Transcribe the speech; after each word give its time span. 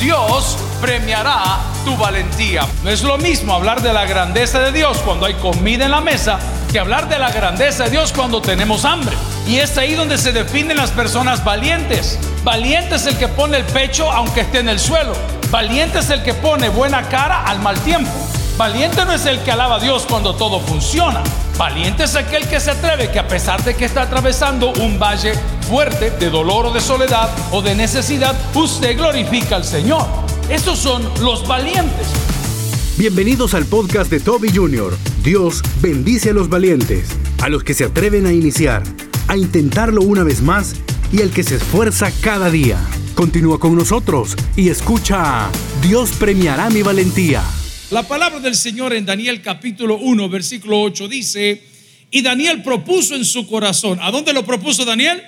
Dios 0.00 0.56
premiará 0.80 1.58
tu 1.84 1.94
valentía. 1.94 2.66
No 2.82 2.88
es 2.90 3.02
lo 3.02 3.18
mismo 3.18 3.52
hablar 3.52 3.82
de 3.82 3.92
la 3.92 4.06
grandeza 4.06 4.58
de 4.60 4.72
Dios 4.72 4.98
cuando 5.04 5.26
hay 5.26 5.34
comida 5.34 5.84
en 5.84 5.90
la 5.90 6.00
mesa 6.00 6.38
que 6.72 6.78
hablar 6.78 7.08
de 7.10 7.18
la 7.18 7.30
grandeza 7.30 7.84
de 7.84 7.90
Dios 7.90 8.12
cuando 8.14 8.40
tenemos 8.40 8.86
hambre. 8.86 9.14
Y 9.46 9.58
es 9.58 9.76
ahí 9.76 9.94
donde 9.94 10.16
se 10.16 10.32
definen 10.32 10.78
las 10.78 10.90
personas 10.90 11.44
valientes. 11.44 12.18
Valiente 12.42 12.94
es 12.94 13.06
el 13.06 13.18
que 13.18 13.28
pone 13.28 13.58
el 13.58 13.64
pecho 13.64 14.10
aunque 14.10 14.40
esté 14.40 14.60
en 14.60 14.70
el 14.70 14.80
suelo. 14.80 15.12
Valiente 15.50 15.98
es 15.98 16.08
el 16.08 16.22
que 16.22 16.32
pone 16.32 16.70
buena 16.70 17.06
cara 17.08 17.44
al 17.44 17.60
mal 17.60 17.78
tiempo. 17.80 18.10
Valiente 18.60 19.06
no 19.06 19.12
es 19.14 19.24
el 19.24 19.42
que 19.42 19.52
alaba 19.52 19.76
a 19.76 19.80
Dios 19.80 20.04
cuando 20.06 20.34
todo 20.34 20.60
funciona. 20.60 21.22
Valiente 21.56 22.04
es 22.04 22.14
aquel 22.14 22.46
que 22.46 22.60
se 22.60 22.72
atreve 22.72 23.10
que 23.10 23.18
a 23.18 23.26
pesar 23.26 23.64
de 23.64 23.74
que 23.74 23.86
está 23.86 24.02
atravesando 24.02 24.74
un 24.82 24.98
valle 24.98 25.32
fuerte 25.66 26.10
de 26.10 26.28
dolor 26.28 26.66
o 26.66 26.70
de 26.70 26.82
soledad 26.82 27.30
o 27.52 27.62
de 27.62 27.74
necesidad, 27.74 28.36
usted 28.54 28.98
glorifica 28.98 29.56
al 29.56 29.64
Señor. 29.64 30.04
Esos 30.50 30.78
son 30.78 31.02
los 31.22 31.48
valientes. 31.48 32.06
Bienvenidos 32.98 33.54
al 33.54 33.64
podcast 33.64 34.10
de 34.10 34.20
Toby 34.20 34.50
Jr. 34.54 34.94
Dios 35.24 35.62
bendice 35.80 36.28
a 36.28 36.34
los 36.34 36.50
valientes, 36.50 37.08
a 37.40 37.48
los 37.48 37.64
que 37.64 37.72
se 37.72 37.84
atreven 37.84 38.26
a 38.26 38.32
iniciar, 38.34 38.82
a 39.28 39.38
intentarlo 39.38 40.02
una 40.02 40.22
vez 40.22 40.42
más 40.42 40.74
y 41.10 41.22
al 41.22 41.30
que 41.30 41.44
se 41.44 41.56
esfuerza 41.56 42.12
cada 42.20 42.50
día. 42.50 42.76
Continúa 43.14 43.58
con 43.58 43.74
nosotros 43.74 44.36
y 44.54 44.68
escucha 44.68 45.48
Dios 45.80 46.10
premiará 46.10 46.68
mi 46.68 46.82
valentía. 46.82 47.42
La 47.90 48.04
palabra 48.04 48.38
del 48.38 48.54
Señor 48.54 48.92
en 48.92 49.04
Daniel 49.04 49.42
capítulo 49.42 49.98
1, 49.98 50.28
versículo 50.28 50.80
8 50.80 51.08
dice, 51.08 51.60
y 52.12 52.22
Daniel 52.22 52.62
propuso 52.62 53.16
en 53.16 53.24
su 53.24 53.48
corazón, 53.48 53.98
¿a 54.00 54.12
dónde 54.12 54.32
lo 54.32 54.46
propuso 54.46 54.84
Daniel? 54.84 55.20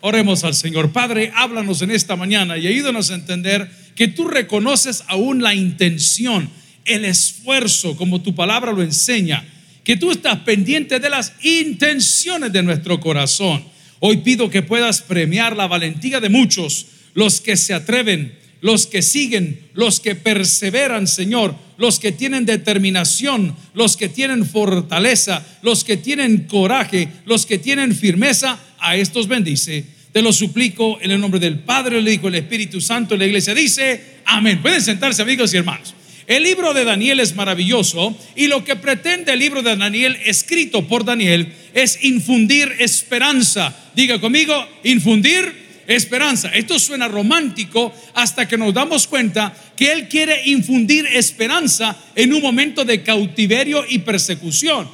Oremos 0.00 0.42
al 0.42 0.56
Señor. 0.56 0.90
Padre, 0.90 1.30
háblanos 1.36 1.80
en 1.82 1.92
esta 1.92 2.16
mañana 2.16 2.58
y 2.58 2.66
ayúdanos 2.66 3.12
a 3.12 3.14
entender 3.14 3.70
que 3.94 4.08
tú 4.08 4.26
reconoces 4.26 5.04
aún 5.06 5.40
la 5.40 5.54
intención 5.54 6.50
el 6.84 7.04
esfuerzo, 7.04 7.96
como 7.96 8.22
tu 8.22 8.34
palabra 8.34 8.72
lo 8.72 8.82
enseña, 8.82 9.46
que 9.84 9.96
tú 9.96 10.10
estás 10.10 10.40
pendiente 10.40 10.98
de 10.98 11.10
las 11.10 11.32
intenciones 11.42 12.52
de 12.52 12.64
nuestro 12.64 12.98
corazón. 12.98 13.62
Hoy 14.00 14.16
pido 14.16 14.50
que 14.50 14.62
puedas 14.62 15.00
premiar 15.00 15.56
la 15.56 15.68
valentía 15.68 16.18
de 16.18 16.28
muchos, 16.28 16.86
los 17.14 17.40
que 17.40 17.56
se 17.56 17.72
atreven, 17.72 18.36
los 18.62 18.88
que 18.88 19.00
siguen, 19.00 19.60
los 19.74 20.00
que 20.00 20.16
perseveran, 20.16 21.06
Señor, 21.06 21.67
los 21.78 21.98
que 21.98 22.12
tienen 22.12 22.44
determinación, 22.44 23.56
los 23.72 23.96
que 23.96 24.08
tienen 24.08 24.44
fortaleza, 24.44 25.44
los 25.62 25.84
que 25.84 25.96
tienen 25.96 26.46
coraje, 26.48 27.08
los 27.24 27.46
que 27.46 27.58
tienen 27.58 27.94
firmeza, 27.94 28.58
a 28.80 28.96
estos 28.96 29.28
bendice. 29.28 29.84
Te 30.12 30.22
lo 30.22 30.32
suplico 30.32 30.98
en 31.00 31.10
el 31.10 31.20
nombre 31.20 31.40
del 31.40 31.58
Padre, 31.58 31.98
el 31.98 32.08
Hijo, 32.08 32.28
el 32.28 32.36
Espíritu 32.36 32.80
Santo. 32.80 33.16
La 33.16 33.26
iglesia 33.26 33.54
dice, 33.54 34.18
amén. 34.24 34.60
Pueden 34.62 34.82
sentarse 34.82 35.22
amigos 35.22 35.52
y 35.52 35.58
hermanos. 35.58 35.94
El 36.26 36.42
libro 36.42 36.74
de 36.74 36.84
Daniel 36.84 37.20
es 37.20 37.34
maravilloso 37.34 38.16
y 38.36 38.48
lo 38.48 38.62
que 38.62 38.76
pretende 38.76 39.32
el 39.32 39.38
libro 39.38 39.62
de 39.62 39.76
Daniel, 39.76 40.18
escrito 40.26 40.86
por 40.86 41.04
Daniel, 41.04 41.52
es 41.72 42.04
infundir 42.04 42.74
esperanza. 42.80 43.74
Diga 43.94 44.20
conmigo, 44.20 44.54
infundir 44.84 45.68
esperanza. 45.86 46.50
Esto 46.50 46.78
suena 46.78 47.08
romántico 47.08 47.94
hasta 48.14 48.46
que 48.46 48.58
nos 48.58 48.74
damos 48.74 49.06
cuenta 49.06 49.54
que 49.78 49.92
Él 49.92 50.08
quiere 50.08 50.42
infundir 50.46 51.06
esperanza 51.06 51.96
en 52.16 52.32
un 52.32 52.42
momento 52.42 52.84
de 52.84 53.04
cautiverio 53.04 53.84
y 53.88 54.00
persecución. 54.00 54.90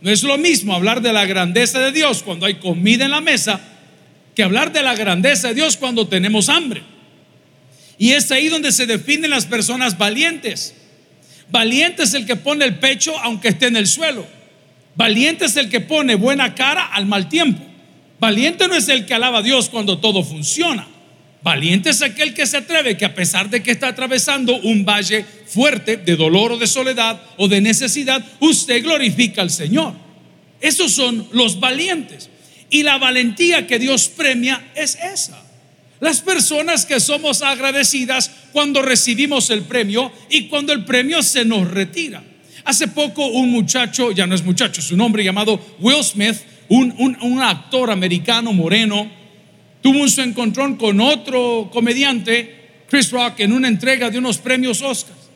No 0.00 0.08
es 0.08 0.22
lo 0.22 0.38
mismo 0.38 0.72
hablar 0.72 1.02
de 1.02 1.12
la 1.12 1.26
grandeza 1.26 1.80
de 1.80 1.90
Dios 1.90 2.22
cuando 2.22 2.46
hay 2.46 2.54
comida 2.54 3.06
en 3.06 3.10
la 3.10 3.20
mesa 3.20 3.60
que 4.36 4.44
hablar 4.44 4.72
de 4.72 4.84
la 4.84 4.94
grandeza 4.94 5.48
de 5.48 5.54
Dios 5.54 5.76
cuando 5.76 6.06
tenemos 6.06 6.48
hambre. 6.48 6.84
Y 7.98 8.12
es 8.12 8.30
ahí 8.30 8.48
donde 8.48 8.70
se 8.70 8.86
definen 8.86 9.30
las 9.30 9.46
personas 9.46 9.98
valientes. 9.98 10.76
Valiente 11.50 12.04
es 12.04 12.14
el 12.14 12.24
que 12.24 12.36
pone 12.36 12.66
el 12.66 12.76
pecho 12.76 13.18
aunque 13.18 13.48
esté 13.48 13.66
en 13.66 13.76
el 13.76 13.88
suelo. 13.88 14.24
Valiente 14.94 15.46
es 15.46 15.56
el 15.56 15.68
que 15.68 15.80
pone 15.80 16.14
buena 16.14 16.54
cara 16.54 16.84
al 16.86 17.06
mal 17.06 17.28
tiempo. 17.28 17.64
Valiente 18.20 18.68
no 18.68 18.76
es 18.76 18.88
el 18.88 19.06
que 19.06 19.14
alaba 19.14 19.38
a 19.38 19.42
Dios 19.42 19.68
cuando 19.68 19.98
todo 19.98 20.22
funciona. 20.22 20.86
Valiente 21.44 21.90
es 21.90 22.00
aquel 22.00 22.32
que 22.32 22.46
se 22.46 22.56
atreve 22.56 22.96
que 22.96 23.04
a 23.04 23.14
pesar 23.14 23.50
de 23.50 23.62
que 23.62 23.72
está 23.72 23.88
atravesando 23.88 24.56
un 24.60 24.82
valle 24.82 25.26
fuerte 25.46 25.98
de 25.98 26.16
dolor 26.16 26.52
o 26.52 26.56
de 26.56 26.66
soledad 26.66 27.20
o 27.36 27.48
de 27.48 27.60
necesidad, 27.60 28.24
usted 28.40 28.82
glorifica 28.82 29.42
al 29.42 29.50
Señor. 29.50 29.92
Esos 30.62 30.92
son 30.92 31.28
los 31.32 31.60
valientes. 31.60 32.30
Y 32.70 32.82
la 32.82 32.96
valentía 32.96 33.66
que 33.66 33.78
Dios 33.78 34.08
premia 34.08 34.70
es 34.74 34.96
esa. 34.96 35.38
Las 36.00 36.22
personas 36.22 36.86
que 36.86 36.98
somos 36.98 37.42
agradecidas 37.42 38.30
cuando 38.52 38.80
recibimos 38.80 39.50
el 39.50 39.64
premio 39.64 40.10
y 40.30 40.48
cuando 40.48 40.72
el 40.72 40.86
premio 40.86 41.22
se 41.22 41.44
nos 41.44 41.70
retira. 41.70 42.24
Hace 42.64 42.88
poco 42.88 43.26
un 43.26 43.50
muchacho, 43.50 44.12
ya 44.12 44.26
no 44.26 44.34
es 44.34 44.42
muchacho, 44.42 44.80
es 44.80 44.90
un 44.90 45.02
hombre 45.02 45.22
llamado 45.22 45.60
Will 45.78 46.02
Smith, 46.02 46.36
un, 46.68 47.38
actor 47.42 47.90
americano 47.90 48.54
moreno, 48.54 49.10
tuvo 49.84 49.98
un 49.98 50.08
encontrón 50.16 50.76
con 50.76 50.98
otro 50.98 51.68
comediante, 51.70 52.84
Chris 52.88 53.10
Rock, 53.10 53.40
en 53.40 53.52
una 53.52 53.68
entrega 53.68 54.08
de 54.08 54.16
unos 54.16 54.38
premios 54.38 54.80
Oscars. 54.80 55.28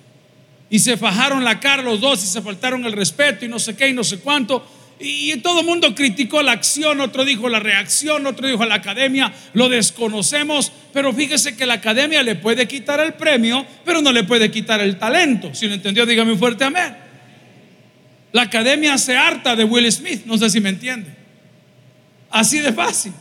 Y 0.70 0.78
se 0.78 0.97
fajaron 0.97 1.44
la 1.44 1.60
cara 1.60 1.82
los 1.82 2.00
dos 2.00 2.25
y 2.25 2.26
se 2.26 2.41
faltaron 2.41 2.82
el 2.86 2.92
respeto 2.92 3.44
y 3.44 3.48
no 3.48 3.59
sé 3.59 3.76
qué 3.76 3.91
y 3.91 3.92
no 3.92 4.03
sé 4.03 4.20
cuánto. 4.20 4.66
Y 4.98 5.36
todo 5.41 5.60
el 5.60 5.66
mundo 5.66 5.94
criticó 5.94 6.42
la 6.42 6.53
acción, 6.53 6.98
otro 7.03 7.26
dijo 7.26 7.50
la 7.50 7.60
reacción, 7.60 8.26
otro 8.26 8.48
dijo 8.48 8.64
la 8.64 8.76
academia, 8.76 9.31
lo 9.53 9.69
desconocemos, 9.69 10.72
pero 10.94 11.12
fíjese 11.12 11.54
que 11.54 11.66
la 11.66 11.75
academia 11.75 12.22
le 12.22 12.34
puede 12.34 12.66
quitar 12.66 13.00
el 13.00 13.12
premio, 13.12 13.66
pero 13.84 14.00
no 14.00 14.12
le 14.12 14.25
puede 14.25 14.50
quitar 14.50 14.80
el 14.80 14.98
talento. 14.98 15.53
Si 15.53 15.69
lo 15.69 15.75
entendió, 15.75 16.06
dígame 16.06 16.32
un 16.32 16.38
fuerte 16.38 16.65
amén. 16.65 16.97
La 18.32 18.42
academia 18.42 18.97
se 18.97 19.15
harta 19.15 19.54
de 19.54 19.65
Will 19.65 19.92
Smith, 19.92 20.22
no 20.25 20.38
sé 20.38 20.48
si 20.48 20.59
me 20.59 20.70
entiende. 20.70 21.15
Así 22.30 22.60
de 22.60 22.72
fácil. 22.72 23.12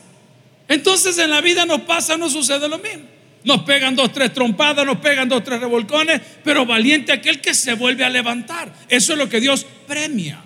Entonces 0.67 1.17
en 1.17 1.29
la 1.29 1.41
vida 1.41 1.65
nos 1.65 1.81
pasa, 1.81 2.17
nos 2.17 2.33
sucede 2.33 2.67
lo 2.67 2.77
mismo. 2.79 3.03
Nos 3.43 3.63
pegan 3.63 3.95
dos, 3.95 4.11
tres 4.11 4.33
trompadas, 4.33 4.85
nos 4.85 4.97
pegan 4.97 5.29
dos, 5.29 5.43
tres 5.43 5.61
revolcones, 5.61 6.19
pero 6.43 6.65
valiente 6.65 7.13
aquel 7.13 7.39
que 7.39 7.53
se 7.53 7.73
vuelve 7.73 8.03
a 8.03 8.09
levantar. 8.09 8.73
Eso 8.89 9.13
es 9.13 9.19
lo 9.19 9.29
que 9.29 9.39
Dios 9.39 9.65
premia. 9.87 10.43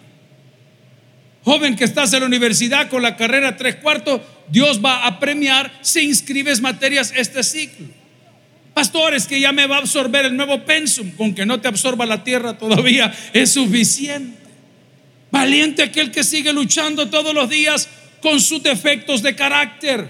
Joven 1.44 1.76
que 1.76 1.86
estás 1.86 2.14
en 2.14 2.20
la 2.20 2.28
universidad 2.28 2.90
con 2.90 3.02
la 3.02 3.18
carrera 3.18 3.58
tres 3.58 3.78
cuartos, 3.78 4.22
Dios 4.50 4.80
va 4.84 5.08
a 5.08 5.20
premiar 5.20 5.72
si 5.81 6.02
inscribes 6.02 6.62
materias 6.62 7.12
este 7.16 7.42
ciclo. 7.42 7.88
Pastores 8.76 9.26
que 9.26 9.40
ya 9.40 9.52
me 9.52 9.66
va 9.66 9.78
a 9.78 9.80
absorber 9.80 10.26
el 10.26 10.38
nuevo 10.38 10.64
pensum, 10.64 11.12
con 11.12 11.34
que 11.34 11.46
no 11.46 11.60
te 11.60 11.68
absorba 11.68 12.06
la 12.06 12.24
tierra 12.24 12.58
todavía 12.58 13.12
es 13.34 13.52
suficiente. 13.52 14.38
Valiente 15.31 15.81
aquel 15.81 16.12
que 16.12 16.24
sigue 16.24 16.54
luchando 16.54 17.10
todos 17.10 17.34
los 17.34 17.50
días 17.50 17.90
con 18.22 18.40
sus 18.40 18.62
defectos 18.64 19.22
de 19.22 19.36
carácter. 19.36 20.08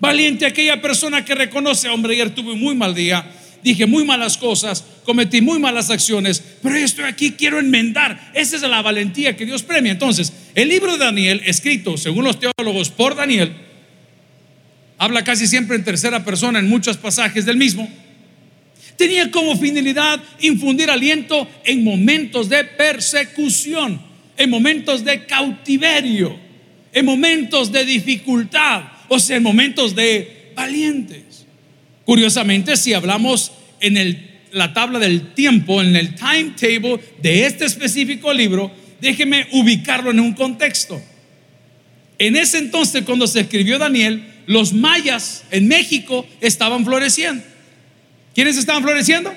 Valiente 0.00 0.46
aquella 0.46 0.80
persona 0.80 1.24
que 1.24 1.34
reconoce, 1.34 1.88
hombre, 1.88 2.14
ayer 2.14 2.34
tuve 2.34 2.52
un 2.52 2.60
muy 2.60 2.74
mal 2.74 2.94
día 2.94 3.24
dije 3.64 3.86
muy 3.86 4.04
malas 4.04 4.36
cosas, 4.36 4.84
cometí 5.04 5.40
muy 5.40 5.58
malas 5.58 5.90
acciones, 5.90 6.44
pero 6.62 6.76
estoy 6.76 7.06
aquí, 7.06 7.32
quiero 7.32 7.58
enmendar. 7.58 8.30
Esa 8.34 8.56
es 8.56 8.62
la 8.62 8.82
valentía 8.82 9.34
que 9.36 9.46
Dios 9.46 9.62
premia. 9.62 9.90
Entonces, 9.90 10.32
el 10.54 10.68
libro 10.68 10.92
de 10.92 10.98
Daniel, 10.98 11.40
escrito 11.46 11.96
según 11.96 12.24
los 12.24 12.38
teólogos 12.38 12.90
por 12.90 13.16
Daniel, 13.16 13.52
habla 14.98 15.24
casi 15.24 15.46
siempre 15.46 15.76
en 15.76 15.84
tercera 15.84 16.24
persona 16.24 16.58
en 16.58 16.68
muchos 16.68 16.98
pasajes 16.98 17.46
del 17.46 17.56
mismo. 17.56 17.90
Tenía 18.98 19.30
como 19.30 19.56
finalidad 19.56 20.20
infundir 20.40 20.90
aliento 20.90 21.48
en 21.64 21.82
momentos 21.82 22.50
de 22.50 22.64
persecución, 22.64 23.98
en 24.36 24.50
momentos 24.50 25.02
de 25.04 25.24
cautiverio, 25.24 26.38
en 26.94 27.04
momentos 27.04 27.70
de 27.72 27.84
dificultad, 27.84 28.84
o 29.08 29.18
sea, 29.18 29.36
en 29.36 29.42
momentos 29.42 29.94
de 29.94 30.52
valientes. 30.54 31.44
Curiosamente, 32.04 32.76
si 32.76 32.94
hablamos 32.94 33.52
en 33.80 34.18
la 34.52 34.72
tabla 34.72 35.00
del 35.00 35.34
tiempo, 35.34 35.82
en 35.82 35.96
el 35.96 36.14
timetable 36.14 37.00
de 37.20 37.46
este 37.46 37.64
específico 37.64 38.32
libro, 38.32 38.70
déjeme 39.00 39.48
ubicarlo 39.52 40.12
en 40.12 40.20
un 40.20 40.32
contexto. 40.32 41.02
En 42.18 42.36
ese 42.36 42.58
entonces, 42.58 43.02
cuando 43.04 43.26
se 43.26 43.40
escribió 43.40 43.78
Daniel, 43.78 44.24
los 44.46 44.72
mayas 44.72 45.44
en 45.50 45.66
México 45.66 46.26
estaban 46.40 46.84
floreciendo. 46.84 47.42
¿Quiénes 48.34 48.56
estaban 48.56 48.82
floreciendo? 48.82 49.34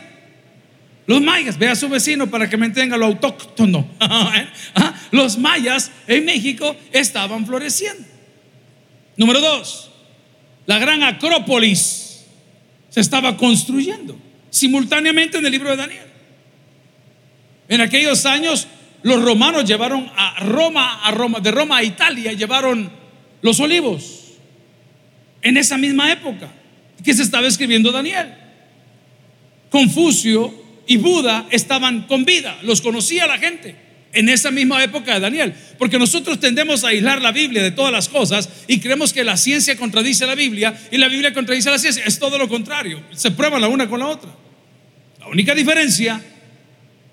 Los 1.08 1.22
mayas, 1.22 1.58
ve 1.58 1.70
a 1.70 1.76
su 1.76 1.88
vecino 1.88 2.30
para 2.30 2.50
que 2.50 2.58
me 2.58 2.66
entienda 2.66 2.98
lo 2.98 3.06
autóctono. 3.06 3.88
Ah, 4.80 4.94
los 5.12 5.38
mayas 5.38 5.92
en 6.06 6.26
México 6.26 6.76
estaban 6.92 7.46
floreciendo. 7.46 8.04
Número 9.16 9.40
dos, 9.40 9.90
la 10.66 10.78
gran 10.78 11.02
acrópolis 11.02 12.26
se 12.90 13.00
estaba 13.00 13.38
construyendo 13.38 14.20
simultáneamente 14.50 15.38
en 15.38 15.46
el 15.46 15.52
libro 15.52 15.72
de 15.72 15.78
Daniel. 15.78 16.06
En 17.70 17.82
aquellos 17.82 18.26
años 18.26 18.68
los 19.02 19.24
romanos 19.24 19.66
llevaron 19.66 20.12
a 20.16 20.44
Roma, 20.44 21.04
a 21.04 21.12
Roma, 21.12 21.40
de 21.40 21.52
Roma 21.52 21.78
a 21.78 21.84
Italia, 21.84 22.34
llevaron 22.34 22.92
los 23.42 23.60
olivos. 23.60 24.34
En 25.42 25.58
esa 25.58 25.78
misma 25.78 26.12
época 26.12 26.52
que 27.04 27.14
se 27.14 27.24
estaba 27.24 27.48
escribiendo 27.48 27.92
Daniel. 27.92 28.34
Confucio 29.70 30.67
y 30.88 30.98
Buda 30.98 31.46
estaban 31.52 32.04
con 32.04 32.26
vida, 32.26 32.58
los 32.64 32.82
conocía 32.82 33.28
la 33.28 33.38
gente 33.38 33.76
en 34.14 34.30
esa 34.30 34.50
misma 34.52 34.84
época 34.84 35.14
de 35.14 35.20
Daniel, 35.20 35.54
porque 35.78 36.00
nosotros 36.00 36.40
tendemos 36.40 36.84
a 36.84 36.88
aislar 36.88 37.22
la 37.22 37.32
Biblia 37.32 37.62
de 37.62 37.72
todas 37.72 37.92
las 37.92 38.10
cosas 38.10 38.50
y 38.68 38.80
creemos 38.80 39.14
que 39.14 39.24
la 39.24 39.38
ciencia 39.38 39.78
contradice 39.78 40.26
la 40.26 40.34
Biblia 40.34 40.76
y 40.90 40.98
la 40.98 41.08
Biblia 41.08 41.34
contradice 41.34 41.70
la 41.70 41.78
ciencia, 41.78 42.04
es 42.06 42.18
todo 42.18 42.38
lo 42.38 42.48
contrario, 42.48 43.04
se 43.12 43.32
prueba 43.32 43.60
la 43.60 43.68
una 43.68 43.88
con 43.88 44.00
la 44.00 44.08
otra. 44.08 44.32
La 45.20 45.28
única 45.28 45.54
diferencia 45.54 46.22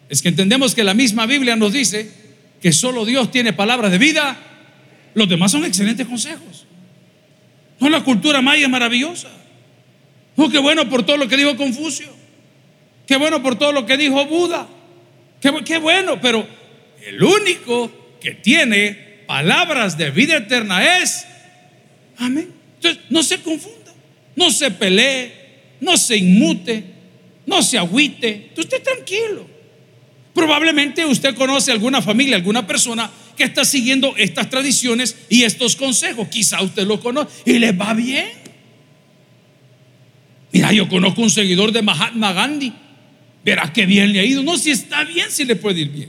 es 0.09 0.23
que 0.23 0.29
entendemos 0.29 0.75
que 0.75 0.85
la 0.85 0.95
misma 0.95 1.27
Biblia 1.27 1.57
nos 1.57 1.73
dice 1.73 2.11
que 2.63 2.73
solo 2.73 3.05
Dios 3.05 3.31
tiene 3.31 3.53
palabras 3.53 3.91
de 3.91 3.99
vida, 3.99 4.39
los 5.15 5.29
demás 5.29 5.51
son 5.53 5.65
excelentes 5.65 6.07
consejos. 6.07 6.67
No, 7.81 7.91
la 7.91 8.05
cultura 8.05 8.41
maya 8.41 8.65
es 8.65 8.71
maravillosa. 8.71 9.29
No, 10.37 10.49
qué 10.49 10.59
bueno 10.59 10.89
por 10.89 11.05
todo 11.05 11.17
lo 11.17 11.29
que 11.29 11.37
dijo 11.37 11.57
Confucio. 11.57 12.14
Qué 13.07 13.17
bueno 13.17 13.43
por 13.43 13.57
todo 13.57 13.73
lo 13.73 13.87
que 13.87 13.97
dijo 13.97 14.25
Buda. 14.27 14.67
Qué, 15.41 15.79
bueno, 15.79 16.19
pero 16.23 16.47
el 17.07 17.23
único 17.23 18.17
que 18.19 18.33
tiene 18.33 19.25
palabras 19.27 19.99
de 19.99 20.11
vida 20.11 20.39
eterna 20.39 21.03
es, 21.03 21.27
amén. 22.17 22.51
Entonces, 22.77 23.03
no 23.11 23.23
se 23.23 23.43
confunda, 23.43 23.93
no 24.37 24.51
se 24.51 24.71
pelee, 24.71 25.33
no 25.81 25.99
se 25.99 26.17
inmute, 26.17 26.83
no 27.45 27.63
se 27.63 27.77
agüite, 27.77 28.53
usted 28.57 28.83
tranquilo. 28.83 29.47
Probablemente 30.33 31.05
usted 31.05 31.35
conoce 31.35 31.71
alguna 31.73 32.01
familia, 32.01 32.37
alguna 32.37 32.67
persona 32.67 33.11
que 33.37 33.45
está 33.45 33.65
siguiendo 33.67 34.15
estas 34.17 34.49
tradiciones 34.49 35.15
y 35.29 35.45
estos 35.45 35.77
consejos. 35.77 36.29
Quizá 36.29 36.63
usted 36.63 36.87
lo 36.87 37.01
conoce 37.01 37.31
y 37.45 37.59
le 37.59 37.73
va 37.73 37.93
bien. 37.93 38.31
Mira, 40.53 40.73
yo 40.73 40.89
conozco 40.89 41.21
un 41.21 41.31
seguidor 41.31 41.71
de 41.71 41.83
Mahatma 41.83 42.33
Gandhi. 42.33 42.73
Verá 43.45 43.73
qué 43.73 43.87
bien 43.87 44.13
le 44.13 44.21
ha 44.21 44.25
ido. 44.25 44.43
No, 44.43 44.57
si 44.57 44.71
está 44.71 45.05
bien, 45.05 45.31
si 45.31 45.45
le 45.45 45.57
puede 45.57 45.81
ir 45.81 45.91
bien. 45.91 46.09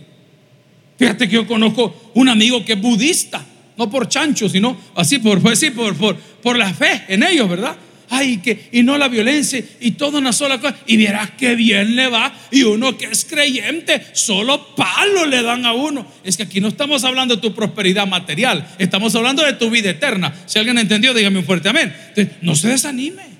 Fíjate 0.97 1.27
que 1.27 1.35
yo 1.35 1.45
conozco 1.45 2.11
un 2.13 2.29
amigo 2.29 2.63
que 2.63 2.73
es 2.73 2.81
budista, 2.81 3.45
no 3.77 3.89
por 3.89 4.07
chancho, 4.07 4.47
sino 4.47 4.77
así 4.95 5.19
por, 5.19 5.41
pues 5.41 5.63
por, 5.75 5.95
por, 5.95 6.15
por 6.15 6.57
la 6.57 6.73
fe 6.73 7.03
en 7.09 7.23
ellos, 7.23 7.49
¿verdad? 7.49 7.75
Ay, 8.09 8.37
que, 8.37 8.69
y 8.71 8.83
no 8.83 8.97
la 8.97 9.07
violencia, 9.07 9.63
y 9.81 9.91
todo 9.91 10.19
una 10.19 10.31
sola 10.31 10.59
cosa. 10.59 10.77
Y 10.85 10.95
verás 10.97 11.31
qué 11.37 11.55
bien 11.55 11.95
le 11.95 12.07
va. 12.07 12.33
Y 12.51 12.63
uno 12.63 12.97
que 12.97 13.05
es 13.05 13.25
creyente, 13.25 14.05
solo 14.13 14.75
palo 14.75 15.25
le 15.25 15.41
dan 15.41 15.65
a 15.65 15.73
uno. 15.73 16.05
Es 16.23 16.37
que 16.37 16.43
aquí 16.43 16.61
no 16.61 16.67
estamos 16.67 17.03
hablando 17.03 17.35
de 17.35 17.41
tu 17.41 17.53
prosperidad 17.53 18.07
material, 18.07 18.75
estamos 18.77 19.15
hablando 19.15 19.43
de 19.43 19.53
tu 19.53 19.69
vida 19.69 19.89
eterna. 19.89 20.33
Si 20.45 20.59
alguien 20.59 20.77
entendió, 20.77 21.13
dígame 21.13 21.39
un 21.39 21.45
fuerte 21.45 21.69
amén. 21.69 21.93
Entonces, 22.09 22.35
no 22.41 22.55
se 22.55 22.69
desanime. 22.69 23.34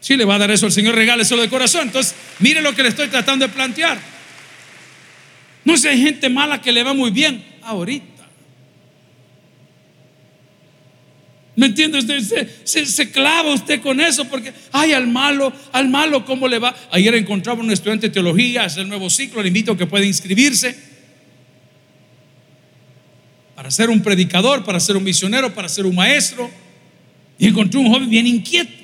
Si 0.00 0.16
le 0.16 0.24
va 0.24 0.36
a 0.36 0.38
dar 0.38 0.50
eso 0.50 0.66
al 0.66 0.72
Señor, 0.72 0.94
regáleselo 0.94 1.42
de 1.42 1.48
corazón. 1.48 1.82
Entonces, 1.88 2.14
mire 2.38 2.62
lo 2.62 2.74
que 2.74 2.82
le 2.82 2.88
estoy 2.88 3.08
tratando 3.08 3.46
de 3.46 3.52
plantear. 3.52 4.00
No 5.64 5.76
sé, 5.76 5.90
hay 5.90 6.00
gente 6.00 6.28
mala 6.28 6.60
que 6.60 6.72
le 6.72 6.82
va 6.82 6.94
muy 6.94 7.10
bien 7.10 7.44
ahorita. 7.62 8.06
¿Me 11.56 11.66
entiende? 11.66 12.00
Se, 12.64 13.10
clava 13.10 13.52
usted 13.52 13.82
con 13.82 14.00
eso 14.00 14.24
porque, 14.24 14.50
ay, 14.72 14.92
al 14.92 15.06
malo, 15.06 15.52
al 15.72 15.90
malo, 15.90 16.24
¿cómo 16.24 16.48
le 16.48 16.58
va? 16.58 16.74
Ayer 16.90 17.14
encontraba 17.16 17.60
un 17.60 17.70
estudiante 17.70 18.08
de 18.08 18.14
teología, 18.14 18.64
es 18.64 18.78
el 18.78 18.88
nuevo 18.88 19.10
ciclo, 19.10 19.42
le 19.42 19.48
invito 19.48 19.72
a 19.72 19.76
que 19.76 19.84
pueda 19.84 20.06
inscribirse 20.06 20.74
para 23.54 23.70
ser 23.70 23.90
un 23.90 24.00
predicador, 24.02 24.64
para 24.64 24.80
ser 24.80 24.96
un 24.96 25.04
misionero, 25.04 25.52
para 25.52 25.68
ser 25.68 25.84
un 25.84 25.94
maestro. 25.94 26.50
Y 27.38 27.48
encontré 27.48 27.78
un 27.78 27.92
joven 27.92 28.08
bien 28.08 28.26
inquieto. 28.26 28.79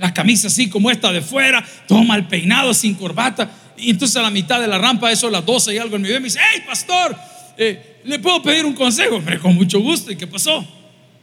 La 0.00 0.12
camisa 0.12 0.48
así 0.48 0.68
como 0.68 0.90
esta 0.90 1.12
de 1.12 1.20
fuera, 1.20 1.64
todo 1.86 2.02
mal 2.02 2.26
peinado, 2.26 2.74
sin 2.74 2.94
corbata. 2.94 3.48
Y 3.76 3.90
entonces 3.90 4.16
a 4.16 4.22
la 4.22 4.30
mitad 4.30 4.60
de 4.60 4.66
la 4.66 4.78
rampa, 4.78 5.12
eso 5.12 5.28
a 5.28 5.30
las 5.30 5.46
12 5.46 5.74
y 5.74 5.78
algo 5.78 5.94
en 5.94 6.02
mi 6.02 6.08
vida, 6.08 6.18
me 6.18 6.24
dice, 6.24 6.40
hey, 6.52 6.64
pastor, 6.66 7.16
eh, 7.56 8.00
¿le 8.04 8.18
puedo 8.18 8.42
pedir 8.42 8.64
un 8.64 8.74
consejo? 8.74 9.16
Hombre, 9.16 9.38
con 9.38 9.54
mucho 9.54 9.78
gusto. 9.80 10.10
¿Y 10.10 10.16
qué 10.16 10.26
pasó? 10.26 10.66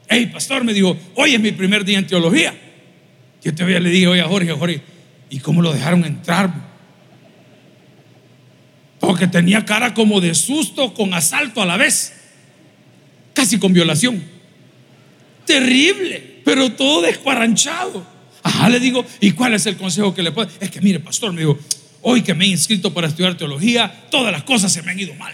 hey, 0.09 0.27
pastor, 0.27 0.63
me 0.63 0.74
dijo, 0.74 0.97
hoy 1.15 1.35
es 1.35 1.39
mi 1.39 1.51
primer 1.51 1.83
día 1.83 2.00
en 2.00 2.07
teología. 2.07 2.53
Yo 3.44 3.53
todavía 3.53 3.79
le 3.79 3.89
dije, 3.89 4.07
oye, 4.07 4.24
Jorge, 4.24 4.51
Jorge, 4.51 4.81
¿y 5.30 5.39
cómo 5.39 5.62
lo 5.62 5.73
dejaron 5.73 6.06
entrar? 6.06 6.51
Porque 9.00 9.27
tenía 9.27 9.63
cara 9.65 9.94
como 9.94 10.19
de 10.19 10.33
susto 10.33 10.94
con 10.94 11.13
asalto 11.13 11.62
a 11.62 11.65
la 11.65 11.77
vez, 11.77 12.13
casi 13.33 13.59
con 13.59 13.73
violación. 13.73 14.23
Terrible, 15.45 16.41
pero 16.44 16.71
todo 16.71 17.01
descuaranchado. 17.01 18.16
Ajá, 18.67 18.69
le 18.69 18.79
digo, 18.79 19.05
¿y 19.21 19.31
cuál 19.31 19.53
es 19.53 19.65
el 19.65 19.77
consejo 19.77 20.13
que 20.13 20.21
le 20.21 20.31
puedo? 20.31 20.49
Es 20.59 20.69
que 20.69 20.81
mire, 20.81 20.99
pastor, 20.99 21.31
me 21.31 21.41
dijo, 21.41 21.57
hoy 22.01 22.21
que 22.21 22.33
me 22.33 22.45
he 22.45 22.47
inscrito 22.49 22.93
para 22.93 23.07
estudiar 23.07 23.35
teología, 23.35 24.05
todas 24.11 24.31
las 24.31 24.43
cosas 24.43 24.71
se 24.73 24.81
me 24.81 24.91
han 24.91 24.99
ido 24.99 25.13
mal. 25.15 25.33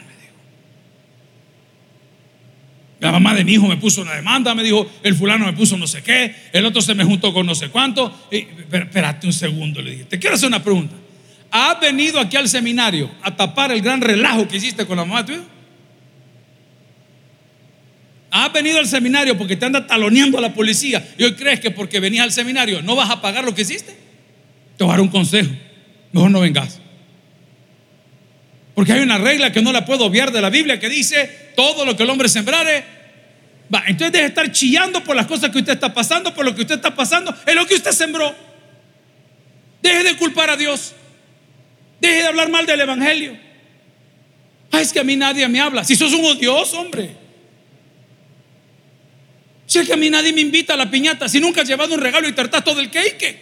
La 2.99 3.11
mamá 3.11 3.33
de 3.33 3.43
mi 3.43 3.53
hijo 3.53 3.67
me 3.67 3.75
puso 3.75 4.01
una 4.01 4.13
demanda, 4.13 4.55
me 4.55 4.63
dijo, 4.63 4.89
el 5.03 5.13
fulano 5.13 5.45
me 5.45 5.51
puso 5.51 5.75
no 5.77 5.87
sé 5.87 6.01
qué, 6.01 6.33
el 6.53 6.65
otro 6.65 6.81
se 6.81 6.95
me 6.95 7.03
juntó 7.03 7.33
con 7.33 7.45
no 7.45 7.53
sé 7.53 7.67
cuánto. 7.67 8.27
Y, 8.31 8.47
espérate 8.71 9.27
un 9.27 9.33
segundo, 9.33 9.81
le 9.81 9.91
dije, 9.91 10.03
te 10.05 10.19
quiero 10.19 10.37
hacer 10.37 10.47
una 10.47 10.63
pregunta. 10.63 10.95
¿Has 11.51 11.81
venido 11.81 12.19
aquí 12.19 12.37
al 12.37 12.47
seminario 12.47 13.11
a 13.21 13.35
tapar 13.35 13.73
el 13.73 13.81
gran 13.81 13.99
relajo 13.99 14.47
que 14.47 14.55
hiciste 14.55 14.85
con 14.85 14.95
la 14.95 15.03
mamá 15.03 15.23
de 15.23 15.33
tu 15.33 15.39
hijo? 15.39 15.52
¿Has 18.35 18.51
venido 18.51 18.79
al 18.79 18.87
seminario 18.87 19.37
porque 19.37 19.55
te 19.55 19.67
anda 19.67 19.85
taloneando 19.85 20.39
a 20.39 20.41
la 20.41 20.55
policía 20.55 21.07
y 21.19 21.23
hoy 21.23 21.35
crees 21.35 21.59
que 21.59 21.69
porque 21.69 21.99
venías 21.99 22.23
al 22.23 22.31
seminario 22.31 22.81
no 22.81 22.95
vas 22.95 23.11
a 23.11 23.21
pagar 23.21 23.43
lo 23.43 23.53
que 23.53 23.61
hiciste? 23.61 23.95
Te 24.75 24.83
voy 24.83 24.89
a 24.89 24.93
dar 24.93 25.01
un 25.01 25.09
consejo. 25.09 25.51
Mejor 26.11 26.31
no 26.31 26.39
vengas. 26.39 26.79
Porque 28.73 28.91
hay 28.91 29.01
una 29.01 29.19
regla 29.19 29.51
que 29.51 29.61
no 29.61 29.71
la 29.71 29.85
puedo 29.85 30.05
obviar 30.05 30.31
de 30.31 30.41
la 30.41 30.49
Biblia 30.49 30.79
que 30.79 30.89
dice, 30.89 31.51
todo 31.55 31.85
lo 31.85 31.95
que 31.95 32.01
el 32.01 32.09
hombre 32.09 32.27
sembrare, 32.27 32.83
va. 33.71 33.83
Entonces 33.85 34.11
deje 34.13 34.23
de 34.23 34.29
estar 34.29 34.51
chillando 34.51 35.03
por 35.03 35.15
las 35.15 35.27
cosas 35.27 35.51
que 35.51 35.59
usted 35.59 35.73
está 35.73 35.93
pasando, 35.93 36.33
por 36.33 36.43
lo 36.43 36.55
que 36.55 36.61
usted 36.61 36.75
está 36.77 36.95
pasando, 36.95 37.37
es 37.45 37.53
lo 37.53 37.67
que 37.67 37.75
usted 37.75 37.91
sembró. 37.91 38.33
Deje 39.83 40.05
de 40.05 40.17
culpar 40.17 40.49
a 40.49 40.57
Dios. 40.57 40.93
Deje 42.01 42.15
de 42.15 42.27
hablar 42.29 42.49
mal 42.49 42.65
del 42.65 42.81
Evangelio. 42.81 43.37
Ay, 44.71 44.81
es 44.81 44.91
que 44.91 45.01
a 45.01 45.03
mí 45.03 45.15
nadie 45.15 45.47
me 45.47 45.59
habla. 45.59 45.83
Si 45.83 45.95
sos 45.95 46.11
un 46.13 46.39
Dios, 46.39 46.73
hombre. 46.73 47.21
Si 49.73 49.79
es 49.79 49.87
que 49.87 49.93
a 49.93 49.97
mí 49.97 50.07
nadie 50.07 50.31
me 50.33 50.41
invita 50.41 50.75
a 50.75 50.77
la 50.77 50.91
piñata, 50.91 51.27
si 51.27 51.39
nunca 51.39 51.61
has 51.61 51.67
llevado 51.67 51.95
un 51.95 51.99
regalo 51.99 52.27
y 52.27 52.33
tartas 52.33 52.63
todo 52.63 52.79
el 52.79 52.91
cake. 52.91 53.39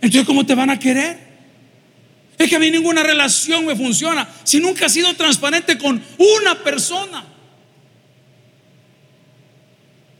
Entonces, 0.00 0.26
¿cómo 0.26 0.44
te 0.44 0.56
van 0.56 0.70
a 0.70 0.80
querer? 0.80 1.16
Es 2.36 2.50
que 2.50 2.56
a 2.56 2.58
mí 2.58 2.72
ninguna 2.72 3.04
relación 3.04 3.64
me 3.64 3.76
funciona 3.76 4.28
si 4.42 4.58
nunca 4.58 4.86
has 4.86 4.92
sido 4.92 5.14
transparente 5.14 5.78
con 5.78 6.02
una 6.18 6.56
persona. 6.64 7.24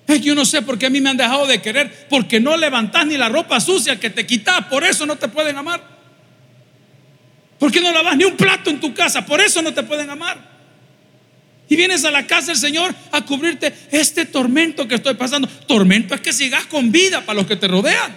Es 0.06 0.18
que 0.18 0.20
yo 0.20 0.36
no 0.36 0.44
sé 0.44 0.62
por 0.62 0.78
qué 0.78 0.86
a 0.86 0.90
mí 0.90 1.00
me 1.00 1.10
han 1.10 1.16
dejado 1.16 1.44
de 1.48 1.60
querer, 1.60 2.06
porque 2.08 2.38
no 2.38 2.56
levantás 2.56 3.08
ni 3.08 3.16
la 3.16 3.28
ropa 3.28 3.58
sucia 3.58 3.98
que 3.98 4.10
te 4.10 4.24
quitas, 4.24 4.66
por 4.66 4.84
eso 4.84 5.04
no 5.04 5.16
te 5.16 5.26
pueden 5.26 5.56
amar. 5.56 5.82
¿Por 7.58 7.72
qué 7.72 7.80
no 7.80 7.90
lavas 7.90 8.16
ni 8.16 8.22
un 8.22 8.36
plato 8.36 8.70
en 8.70 8.78
tu 8.78 8.94
casa? 8.94 9.26
Por 9.26 9.40
eso 9.40 9.60
no 9.62 9.74
te 9.74 9.82
pueden 9.82 10.10
amar. 10.10 10.57
Y 11.68 11.76
vienes 11.76 12.04
a 12.04 12.10
la 12.10 12.26
casa 12.26 12.46
del 12.46 12.56
Señor 12.56 12.94
a 13.12 13.24
cubrirte 13.24 13.72
este 13.90 14.24
tormento 14.24 14.88
que 14.88 14.94
estoy 14.94 15.14
pasando. 15.14 15.46
Tormento 15.46 16.14
es 16.14 16.20
que 16.20 16.32
sigas 16.32 16.64
con 16.66 16.90
vida 16.90 17.20
para 17.20 17.38
los 17.38 17.46
que 17.46 17.56
te 17.56 17.68
rodean. 17.68 18.16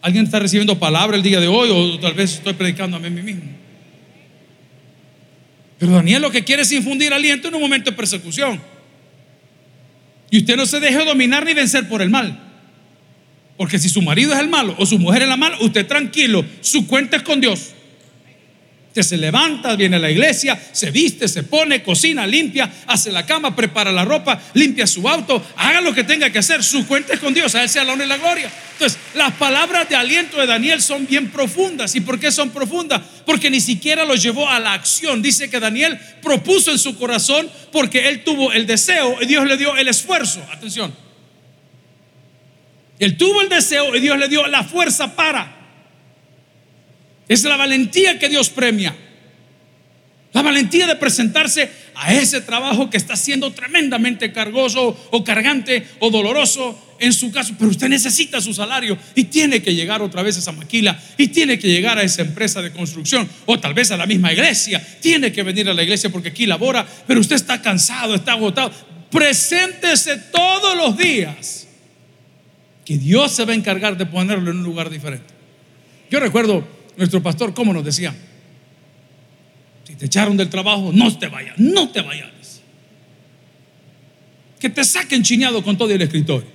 ¿Alguien 0.00 0.24
está 0.24 0.38
recibiendo 0.38 0.78
palabra 0.78 1.16
el 1.16 1.22
día 1.22 1.40
de 1.40 1.48
hoy 1.48 1.70
o 1.70 1.98
tal 1.98 2.14
vez 2.14 2.34
estoy 2.34 2.54
predicando 2.54 2.96
a 2.96 3.00
mí 3.00 3.10
mismo? 3.10 3.42
Pero 5.78 5.92
Daniel 5.92 6.22
lo 6.22 6.30
que 6.30 6.42
quiere 6.42 6.62
es 6.62 6.72
infundir 6.72 7.12
aliento 7.12 7.48
en 7.48 7.54
un 7.54 7.60
momento 7.60 7.90
de 7.90 7.96
persecución. 7.96 8.60
Y 10.30 10.38
usted 10.38 10.56
no 10.56 10.64
se 10.64 10.80
deje 10.80 11.04
dominar 11.04 11.44
ni 11.44 11.52
vencer 11.52 11.86
por 11.86 12.00
el 12.00 12.08
mal. 12.08 12.40
Porque 13.58 13.78
si 13.78 13.90
su 13.90 14.00
marido 14.00 14.32
es 14.32 14.40
el 14.40 14.48
malo 14.48 14.74
o 14.78 14.86
su 14.86 14.98
mujer 14.98 15.22
es 15.22 15.28
la 15.28 15.36
mala, 15.36 15.58
usted 15.60 15.86
tranquilo, 15.86 16.44
su 16.62 16.86
cuenta 16.86 17.18
es 17.18 17.22
con 17.22 17.40
Dios. 17.40 17.73
Usted 18.94 19.02
se 19.02 19.16
levanta, 19.16 19.74
viene 19.74 19.96
a 19.96 19.98
la 19.98 20.08
iglesia, 20.08 20.56
se 20.70 20.92
viste, 20.92 21.26
se 21.26 21.42
pone, 21.42 21.82
cocina, 21.82 22.24
limpia, 22.28 22.70
hace 22.86 23.10
la 23.10 23.26
cama, 23.26 23.56
prepara 23.56 23.90
la 23.90 24.04
ropa, 24.04 24.40
limpia 24.52 24.86
su 24.86 25.08
auto, 25.08 25.44
haga 25.56 25.80
lo 25.80 25.92
que 25.92 26.04
tenga 26.04 26.30
que 26.30 26.38
hacer. 26.38 26.62
Su 26.62 26.86
cuenta 26.86 27.12
es 27.12 27.18
con 27.18 27.34
Dios, 27.34 27.56
a 27.56 27.64
Él 27.64 27.68
sea 27.68 27.82
la 27.82 27.92
honra 27.92 28.04
y 28.04 28.08
la 28.08 28.18
gloria. 28.18 28.52
Entonces, 28.70 28.96
las 29.14 29.32
palabras 29.32 29.88
de 29.88 29.96
aliento 29.96 30.36
de 30.36 30.46
Daniel 30.46 30.80
son 30.80 31.08
bien 31.08 31.28
profundas. 31.30 31.96
¿Y 31.96 32.02
por 32.02 32.20
qué 32.20 32.30
son 32.30 32.50
profundas? 32.50 33.02
Porque 33.26 33.50
ni 33.50 33.60
siquiera 33.60 34.04
lo 34.04 34.14
llevó 34.14 34.48
a 34.48 34.60
la 34.60 34.74
acción. 34.74 35.22
Dice 35.22 35.50
que 35.50 35.58
Daniel 35.58 35.98
propuso 36.22 36.70
en 36.70 36.78
su 36.78 36.96
corazón 36.96 37.50
porque 37.72 38.08
él 38.08 38.22
tuvo 38.22 38.52
el 38.52 38.64
deseo 38.64 39.20
y 39.20 39.26
Dios 39.26 39.44
le 39.44 39.56
dio 39.56 39.76
el 39.76 39.88
esfuerzo. 39.88 40.40
Atención. 40.52 40.94
Él 43.00 43.16
tuvo 43.16 43.42
el 43.42 43.48
deseo 43.48 43.96
y 43.96 43.98
Dios 43.98 44.16
le 44.20 44.28
dio 44.28 44.46
la 44.46 44.62
fuerza 44.62 45.16
para. 45.16 45.63
Es 47.28 47.44
la 47.44 47.56
valentía 47.56 48.18
que 48.18 48.28
Dios 48.28 48.50
premia. 48.50 48.94
La 50.34 50.42
valentía 50.42 50.88
de 50.88 50.96
presentarse 50.96 51.70
a 51.94 52.12
ese 52.12 52.40
trabajo 52.40 52.90
que 52.90 52.96
está 52.96 53.14
siendo 53.14 53.52
tremendamente 53.52 54.32
cargoso 54.32 55.08
o 55.12 55.22
cargante 55.22 55.86
o 56.00 56.10
doloroso 56.10 56.96
en 56.98 57.12
su 57.12 57.30
caso, 57.30 57.54
pero 57.56 57.70
usted 57.70 57.88
necesita 57.88 58.40
su 58.40 58.52
salario 58.52 58.98
y 59.14 59.24
tiene 59.24 59.62
que 59.62 59.74
llegar 59.74 60.02
otra 60.02 60.22
vez 60.22 60.34
a 60.36 60.40
esa 60.40 60.50
maquila 60.50 61.00
y 61.16 61.28
tiene 61.28 61.56
que 61.56 61.68
llegar 61.68 61.98
a 61.98 62.02
esa 62.02 62.22
empresa 62.22 62.62
de 62.62 62.72
construcción 62.72 63.28
o 63.46 63.60
tal 63.60 63.74
vez 63.74 63.92
a 63.92 63.96
la 63.96 64.06
misma 64.06 64.32
iglesia, 64.32 64.84
tiene 65.00 65.30
que 65.30 65.44
venir 65.44 65.68
a 65.68 65.74
la 65.74 65.84
iglesia 65.84 66.10
porque 66.10 66.30
aquí 66.30 66.46
labora, 66.46 66.84
pero 67.06 67.20
usted 67.20 67.36
está 67.36 67.62
cansado, 67.62 68.16
está 68.16 68.32
agotado. 68.32 68.72
Preséntese 69.10 70.16
todos 70.32 70.76
los 70.76 70.98
días 70.98 71.68
que 72.84 72.98
Dios 72.98 73.30
se 73.32 73.44
va 73.44 73.52
a 73.52 73.56
encargar 73.56 73.96
de 73.96 74.06
ponerlo 74.06 74.50
en 74.50 74.58
un 74.58 74.64
lugar 74.64 74.90
diferente. 74.90 75.32
Yo 76.10 76.18
recuerdo 76.18 76.66
nuestro 76.96 77.22
pastor 77.22 77.54
cómo 77.54 77.72
nos 77.72 77.84
decía, 77.84 78.14
si 79.84 79.94
te 79.94 80.06
echaron 80.06 80.36
del 80.36 80.48
trabajo, 80.48 80.90
no 80.92 81.16
te 81.16 81.28
vayas, 81.28 81.58
no 81.58 81.90
te 81.90 82.00
vayas. 82.00 82.30
Que 84.58 84.70
te 84.70 84.84
saquen 84.84 85.22
chineado 85.22 85.62
con 85.62 85.76
todo 85.76 85.90
el 85.90 86.00
escritorio. 86.00 86.48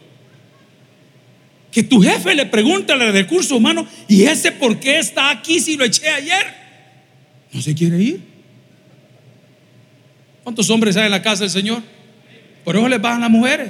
Que 1.72 1.84
tu 1.84 2.02
jefe 2.02 2.34
le 2.34 2.48
pregunte 2.48 2.94
al 2.94 3.14
recurso 3.14 3.56
humano, 3.56 3.88
¿y 4.08 4.24
ese 4.24 4.52
por 4.52 4.80
qué 4.80 4.98
está 4.98 5.30
aquí 5.30 5.60
si 5.60 5.78
lo 5.78 5.86
eché 5.86 6.10
ayer? 6.10 6.54
No 7.54 7.62
se 7.62 7.76
quiere 7.76 8.02
ir. 8.02 8.22
¿Cuántos 10.44 10.70
hombres 10.72 10.98
hay 10.98 11.06
en 11.06 11.12
la 11.12 11.22
casa 11.22 11.44
del 11.44 11.52
Señor? 11.52 11.84
Por 12.64 12.76
eso 12.76 12.88
les 12.88 13.00
bajan 13.00 13.22
las 13.22 13.30
mujeres. 13.30 13.70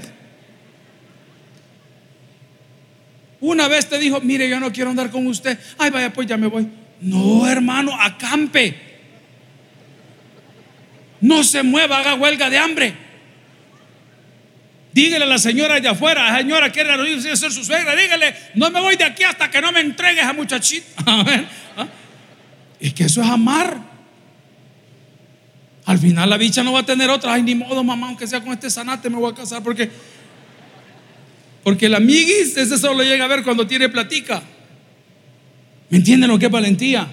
Una 3.41 3.67
vez 3.67 3.88
te 3.88 3.98
dijo, 3.98 4.19
mire, 4.22 4.50
yo 4.50 4.60
no 4.60 4.72
quiero 4.72 4.89
andar 4.89 5.10
con 5.10 5.25
usted. 5.27 5.58
Ay, 5.77 5.89
vaya, 5.89 6.12
pues 6.12 6.27
ya 6.27 6.38
me 6.38 6.48
voy. 6.48 6.67
No, 7.01 7.48
hermano, 7.48 7.93
acampe. 8.00 8.75
No 11.22 11.43
se 11.43 11.63
mueva, 11.63 12.00
haga 12.00 12.15
huelga 12.15 12.50
de 12.50 12.58
hambre. 12.58 12.93
Dígale 14.91 15.25
a 15.25 15.27
la 15.27 15.38
señora 15.38 15.75
allá 15.75 15.91
afuera, 15.91 16.36
señora 16.38 16.72
quiere 16.72 16.91
ser 17.38 17.51
su 17.51 17.63
suegra, 17.63 17.96
dígale, 17.96 18.36
no 18.55 18.72
me 18.72 18.81
voy 18.81 18.96
de 18.96 19.03
aquí 19.03 19.24
hasta 19.24 19.50
que 19.50 19.62
no 19.62 19.72
me 19.72 19.81
entregues 19.81 20.25
a 20.25 20.34
muchachita. 20.34 20.88
¿ah? 21.05 21.88
Es 22.79 22.93
que 22.93 23.03
eso 23.03 23.22
es 23.22 23.27
amar. 23.29 23.77
Al 25.86 25.98
final 25.98 26.29
la 26.29 26.38
bicha 26.38 26.63
no 26.63 26.74
va 26.74 26.79
a 26.79 26.86
tener 26.86 27.10
otra. 27.10 27.34
Ay, 27.34 27.43
ni 27.43 27.55
modo, 27.55 27.84
mamá, 27.84 28.08
aunque 28.08 28.27
sea 28.27 28.41
con 28.41 28.53
este 28.53 28.69
sanate 28.69 29.10
me 29.10 29.17
voy 29.17 29.31
a 29.31 29.36
casar 29.36 29.63
porque 29.63 29.89
porque 31.63 31.88
el 31.88 31.96
amiguis, 31.96 32.56
ese 32.58 32.78
solo 32.78 33.04
llega 33.04 33.25
a 33.25 33.28
ver 33.28 33.44
cuando 33.44 33.68
tiene 33.68 33.89
platica. 33.89 34.42
¿Me 35.89 35.98
entienden 35.98 36.30
lo 36.30 36.38
que 36.38 36.46
es 36.46 36.51
valentía? 36.51 37.08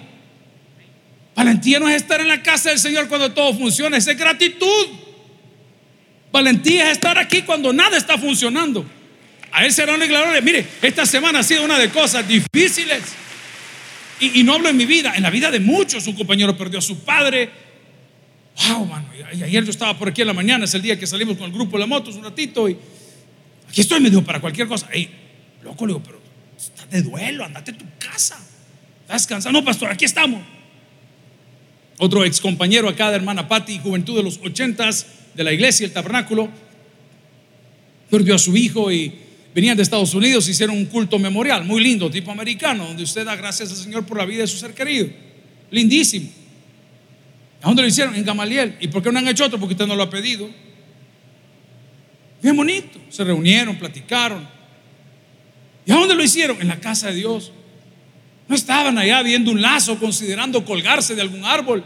Valentía 1.34 1.78
no 1.80 1.88
es 1.88 1.96
estar 1.96 2.20
en 2.20 2.28
la 2.28 2.42
casa 2.42 2.70
del 2.70 2.78
Señor 2.78 3.08
cuando 3.08 3.32
todo 3.32 3.54
funciona, 3.54 3.96
es 3.96 4.06
gratitud. 4.06 4.86
Valentía 6.32 6.90
es 6.90 6.98
estar 6.98 7.18
aquí 7.18 7.42
cuando 7.42 7.72
nada 7.72 7.96
está 7.96 8.18
funcionando. 8.18 8.84
A 9.52 9.64
Él 9.64 9.72
será 9.72 9.94
una 9.94 10.06
gloria. 10.06 10.40
Mire, 10.40 10.66
esta 10.82 11.06
semana 11.06 11.38
ha 11.38 11.42
sido 11.42 11.64
una 11.64 11.78
de 11.78 11.90
cosas 11.90 12.26
difíciles. 12.26 13.02
Y, 14.18 14.42
no 14.44 14.54
hablo 14.54 14.70
en 14.70 14.76
mi 14.76 14.86
vida, 14.86 15.14
en 15.14 15.22
la 15.22 15.30
vida 15.30 15.50
de 15.50 15.60
muchos. 15.60 16.06
Un 16.06 16.14
compañero 16.14 16.56
perdió 16.56 16.78
a 16.78 16.82
su 16.82 17.00
padre. 17.00 17.50
Wow, 18.68 18.86
mano. 18.86 19.06
Ayer 19.30 19.64
yo 19.64 19.70
estaba 19.70 19.98
por 19.98 20.08
aquí 20.08 20.22
en 20.22 20.26
la 20.28 20.32
mañana, 20.32 20.64
es 20.64 20.74
el 20.74 20.80
día 20.80 20.98
que 20.98 21.06
salimos 21.06 21.36
con 21.36 21.46
el 21.46 21.52
grupo 21.52 21.76
de 21.76 21.80
la 21.80 21.86
motos 21.86 22.16
un 22.16 22.24
ratito. 22.24 22.68
Y 22.68 22.76
aquí 23.76 23.82
estoy, 23.82 24.00
me 24.00 24.08
dijo, 24.08 24.24
para 24.24 24.40
cualquier 24.40 24.66
cosa. 24.66 24.88
Ey, 24.90 25.10
loco, 25.62 25.86
le 25.86 25.92
digo, 25.92 26.02
pero 26.02 26.18
estás 26.56 26.88
de 26.88 27.02
duelo, 27.02 27.44
andate 27.44 27.72
a 27.72 27.76
tu 27.76 27.84
casa. 27.98 28.42
Estás 29.02 29.26
cansado. 29.26 29.52
No, 29.52 29.62
pastor, 29.62 29.90
aquí 29.90 30.06
estamos. 30.06 30.40
Otro 31.98 32.24
ex 32.24 32.40
compañero 32.40 32.88
acá 32.88 33.10
de 33.10 33.16
hermana 33.16 33.46
Patti, 33.46 33.78
juventud 33.78 34.16
de 34.16 34.22
los 34.22 34.38
ochentas 34.38 35.06
de 35.34 35.44
la 35.44 35.52
iglesia, 35.52 35.84
el 35.84 35.92
tabernáculo, 35.92 36.48
perdió 38.08 38.36
a 38.36 38.38
su 38.38 38.56
hijo 38.56 38.90
y 38.90 39.12
venían 39.54 39.76
de 39.76 39.82
Estados 39.82 40.14
Unidos, 40.14 40.48
hicieron 40.48 40.74
un 40.74 40.86
culto 40.86 41.18
memorial, 41.18 41.62
muy 41.66 41.82
lindo, 41.82 42.10
tipo 42.10 42.30
americano, 42.30 42.86
donde 42.86 43.02
usted 43.02 43.26
da 43.26 43.36
gracias 43.36 43.70
al 43.72 43.76
Señor 43.76 44.06
por 44.06 44.16
la 44.16 44.24
vida 44.24 44.40
de 44.40 44.46
su 44.46 44.56
ser 44.56 44.72
querido. 44.72 45.10
Lindísimo. 45.70 46.30
¿A 47.60 47.66
dónde 47.66 47.82
lo 47.82 47.88
hicieron? 47.88 48.14
En 48.14 48.24
Gamaliel. 48.24 48.76
¿Y 48.80 48.88
por 48.88 49.02
qué 49.02 49.12
no 49.12 49.18
han 49.18 49.28
hecho 49.28 49.44
otro? 49.44 49.60
Porque 49.60 49.74
usted 49.74 49.86
no 49.86 49.96
lo 49.96 50.04
ha 50.04 50.08
pedido. 50.08 50.48
Bien 52.46 52.56
bonito. 52.56 53.00
Se 53.10 53.24
reunieron, 53.24 53.74
platicaron. 53.74 54.46
¿Y 55.84 55.90
a 55.90 55.96
dónde 55.96 56.14
lo 56.14 56.22
hicieron? 56.22 56.60
En 56.60 56.68
la 56.68 56.78
casa 56.78 57.08
de 57.08 57.16
Dios. 57.16 57.50
No 58.46 58.54
estaban 58.54 58.96
allá 58.98 59.20
viendo 59.24 59.50
un 59.50 59.60
lazo, 59.60 59.98
considerando 59.98 60.64
colgarse 60.64 61.16
de 61.16 61.22
algún 61.22 61.44
árbol. 61.44 61.84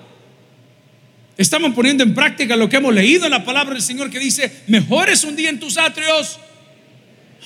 Estaban 1.39 1.73
poniendo 1.73 2.05
en 2.05 2.13
práctica 2.13 2.57
lo 2.57 2.69
que 2.69 2.77
hemos 2.77 2.93
leído 2.93 3.25
en 3.25 3.31
la 3.31 3.43
palabra 3.43 3.73
del 3.73 3.83
Señor 3.83 4.11
que 4.11 4.19
dice, 4.19 4.53
mejor 4.67 5.09
es 5.09 5.25
un 5.25 5.35
día 5.35 5.49
en 5.49 5.59
tus 5.59 5.79
atrios. 5.79 6.39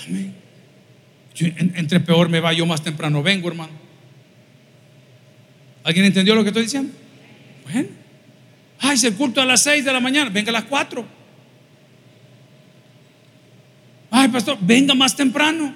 Amén. 0.09 0.35
entre 1.38 2.00
peor 2.00 2.28
me 2.28 2.40
va, 2.40 2.52
yo 2.52 2.66
más 2.66 2.83
temprano 2.83 3.23
vengo, 3.23 3.47
hermano. 3.47 3.75
¿Alguien 5.85 6.06
entendió 6.06 6.35
lo 6.35 6.42
que 6.42 6.49
estoy 6.49 6.64
diciendo? 6.64 6.92
Bueno. 7.62 7.90
Ay, 8.80 8.97
se 8.97 9.12
culto 9.12 9.40
a 9.40 9.44
las 9.44 9.62
6 9.62 9.85
de 9.85 9.92
la 9.92 10.00
mañana, 10.00 10.30
venga 10.30 10.50
a 10.50 10.54
las 10.54 10.64
4. 10.64 11.23
Ay, 14.16 14.24
pastor, 14.35 14.59
venga 14.61 14.95
más 14.95 15.17
temprano. 15.17 15.75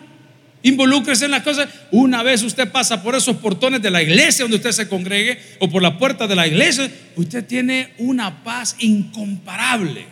Involúcrese 0.63 1.27
en 1.27 1.31
las 1.31 1.43
cosas. 1.43 1.69
Una 1.93 2.23
vez 2.23 2.43
usted 2.43 2.71
pasa 2.71 3.03
por 3.03 3.15
esos 3.15 3.37
portones 3.37 3.81
de 3.81 3.91
la 3.91 4.03
iglesia 4.03 4.45
donde 4.45 4.57
usted 4.57 4.73
se 4.73 4.89
congregue 4.89 5.41
o 5.61 5.71
por 5.71 5.81
la 5.81 5.97
puerta 5.97 6.27
de 6.27 6.35
la 6.35 6.47
iglesia, 6.47 6.91
usted 7.17 7.45
tiene 7.47 7.95
una 7.99 8.43
paz 8.43 8.77
incomparable. 8.81 10.05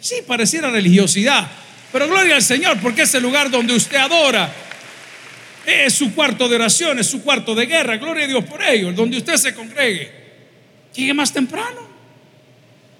Sí, 0.00 0.16
pareciera 0.26 0.70
religiosidad, 0.70 1.48
pero 1.92 2.08
gloria 2.08 2.36
al 2.36 2.42
Señor 2.42 2.78
porque 2.80 3.02
es 3.02 3.14
el 3.14 3.22
lugar 3.22 3.50
donde 3.50 3.74
usted 3.74 3.96
adora. 3.96 4.52
Es 5.64 5.94
su 5.94 6.14
cuarto 6.14 6.48
de 6.48 6.56
oración, 6.56 6.98
es 6.98 7.06
su 7.06 7.22
cuarto 7.22 7.54
de 7.54 7.66
guerra. 7.66 7.96
Gloria 7.98 8.24
a 8.24 8.28
Dios 8.28 8.44
por 8.44 8.62
ello, 8.62 8.92
donde 8.92 9.18
usted 9.18 9.36
se 9.36 9.54
congregue. 9.54 10.10
Llegue 10.94 11.14
más 11.14 11.32
temprano. 11.32 11.87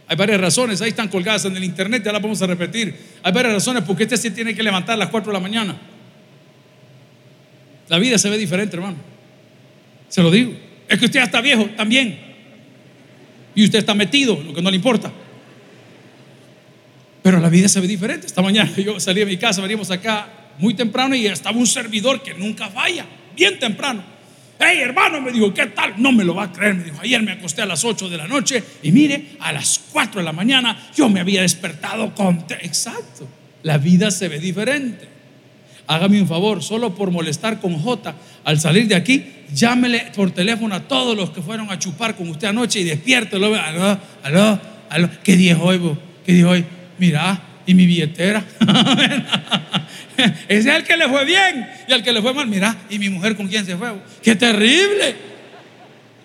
Hay 0.08 0.16
varias 0.16 0.40
razones, 0.40 0.80
ahí 0.80 0.88
están 0.88 1.08
colgadas 1.08 1.44
en 1.44 1.56
el 1.56 1.62
internet, 1.62 2.02
ya 2.02 2.12
las 2.12 2.22
vamos 2.22 2.40
a 2.40 2.46
repetir. 2.46 2.96
Hay 3.22 3.30
varias 3.30 3.52
razones 3.52 3.84
porque 3.84 4.04
usted 4.04 4.16
se 4.16 4.30
tiene 4.30 4.54
que 4.54 4.62
levantar 4.62 4.94
a 4.94 4.96
las 4.96 5.10
4 5.10 5.30
de 5.30 5.34
la 5.34 5.40
mañana. 5.40 5.78
La 7.88 7.98
vida 7.98 8.16
se 8.16 8.30
ve 8.30 8.38
diferente, 8.38 8.76
hermano. 8.76 8.96
Se 10.08 10.22
lo 10.22 10.30
digo. 10.30 10.52
Es 10.88 10.98
que 10.98 11.04
usted 11.04 11.20
ya 11.20 11.24
está 11.24 11.42
viejo 11.42 11.66
también. 11.76 12.18
Y 13.54 13.64
usted 13.64 13.80
está 13.80 13.92
metido, 13.92 14.42
lo 14.42 14.54
que 14.54 14.62
no 14.62 14.70
le 14.70 14.76
importa. 14.76 15.12
Pero 17.22 17.40
la 17.40 17.50
vida 17.50 17.68
se 17.68 17.80
ve 17.80 17.86
diferente. 17.86 18.26
Esta 18.26 18.40
mañana 18.40 18.70
yo 18.76 18.98
salí 18.98 19.20
de 19.20 19.26
mi 19.26 19.36
casa, 19.36 19.60
veníamos 19.60 19.90
acá 19.90 20.26
muy 20.58 20.72
temprano 20.72 21.14
y 21.14 21.26
estaba 21.26 21.58
un 21.58 21.66
servidor 21.66 22.22
que 22.22 22.32
nunca 22.32 22.68
falla, 22.68 23.04
bien 23.36 23.58
temprano. 23.58 24.02
Hey, 24.58 24.80
hermano, 24.80 25.20
me 25.20 25.30
dijo, 25.30 25.54
¿qué 25.54 25.66
tal? 25.66 25.94
No 25.98 26.10
me 26.12 26.24
lo 26.24 26.34
va 26.34 26.44
a 26.44 26.52
creer. 26.52 26.74
Me 26.74 26.84
dijo, 26.84 26.98
ayer 27.00 27.22
me 27.22 27.32
acosté 27.32 27.62
a 27.62 27.66
las 27.66 27.84
8 27.84 28.08
de 28.08 28.16
la 28.16 28.26
noche 28.26 28.62
y 28.82 28.90
mire, 28.92 29.36
a 29.40 29.52
las 29.52 29.80
4 29.92 30.20
de 30.20 30.24
la 30.24 30.32
mañana 30.32 30.90
yo 30.96 31.08
me 31.08 31.20
había 31.20 31.42
despertado 31.42 32.14
con... 32.14 32.44
Exacto, 32.60 33.28
la 33.62 33.78
vida 33.78 34.10
se 34.10 34.28
ve 34.28 34.38
diferente 34.38 35.18
hágame 35.88 36.20
un 36.20 36.28
favor, 36.28 36.62
solo 36.62 36.94
por 36.94 37.10
molestar 37.10 37.60
con 37.60 37.76
J, 37.76 38.14
al 38.44 38.60
salir 38.60 38.86
de 38.86 38.94
aquí, 38.94 39.24
llámele 39.52 40.12
por 40.14 40.30
teléfono 40.30 40.74
a 40.74 40.80
todos 40.80 41.16
los 41.16 41.30
que 41.30 41.42
fueron 41.42 41.70
a 41.70 41.78
chupar 41.78 42.14
con 42.14 42.28
usted 42.28 42.48
anoche 42.48 42.80
y 42.80 42.84
despiértelo. 42.84 43.54
Aló, 43.54 43.98
aló, 44.22 44.60
aló, 44.90 45.08
¿qué 45.24 45.36
dijo 45.36 45.64
hoy? 45.64 45.80
¿Qué 46.24 46.34
dijo 46.34 46.50
hoy? 46.50 46.64
Mira, 46.98 47.40
y 47.66 47.74
mi 47.74 47.86
billetera. 47.86 48.44
Ese 50.18 50.36
es 50.48 50.66
el 50.66 50.84
que 50.84 50.96
le 50.96 51.08
fue 51.08 51.24
bien 51.24 51.68
y 51.86 51.92
al 51.92 52.02
que 52.02 52.12
le 52.12 52.20
fue 52.20 52.34
mal, 52.34 52.46
mira, 52.46 52.76
y 52.90 52.98
mi 52.98 53.08
mujer 53.08 53.36
con 53.36 53.48
quién 53.48 53.64
se 53.64 53.76
fue. 53.76 53.92
¡Qué 54.22 54.34
terrible! 54.34 55.14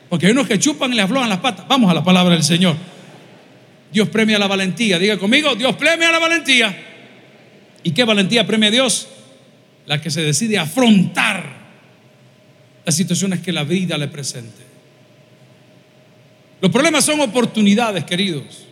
Porque 0.10 0.28
hay 0.28 0.32
unos 0.32 0.48
que 0.48 0.60
chupan 0.60 0.92
y 0.94 0.96
le 0.96 1.02
aflojan 1.02 1.30
las 1.30 1.40
patas. 1.40 1.68
Vamos 1.68 1.90
a 1.90 1.94
la 1.94 2.04
palabra 2.04 2.34
del 2.34 2.44
Señor. 2.44 2.76
Dios 3.92 4.10
premia 4.10 4.38
la 4.38 4.48
valentía. 4.48 5.00
Diga 5.00 5.18
conmigo, 5.18 5.56
Dios 5.56 5.76
premia 5.76 6.12
la 6.12 6.20
valentía. 6.20 6.76
¿Y 7.84 7.92
qué 7.92 8.04
valentía 8.04 8.46
premia 8.46 8.70
Dios? 8.70 9.08
la 9.86 10.02
que 10.02 10.10
se 10.10 10.22
decide 10.22 10.58
afrontar 10.58 11.64
las 12.86 12.96
situaciones 12.96 13.42
que 13.42 13.52
la 13.52 13.64
vida 13.64 13.98
le 13.98 14.08
presente. 14.08 14.64
Los 16.62 16.72
problemas 16.72 17.06
son 17.06 17.20
oportunidades, 17.20 18.04
queridos. 18.06 18.66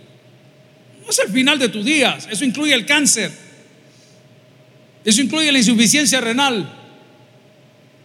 No 1.04 1.10
es 1.10 1.20
el 1.20 1.30
final 1.30 1.60
de 1.60 1.70
tus 1.70 1.84
días. 1.84 2.28
Eso 2.32 2.46
incluye 2.46 2.74
el 2.74 2.86
cáncer. 2.86 3.32
Eso 5.04 5.22
incluye 5.22 5.52
la 5.52 5.58
insuficiencia 5.58 6.22
renal. 6.22 6.72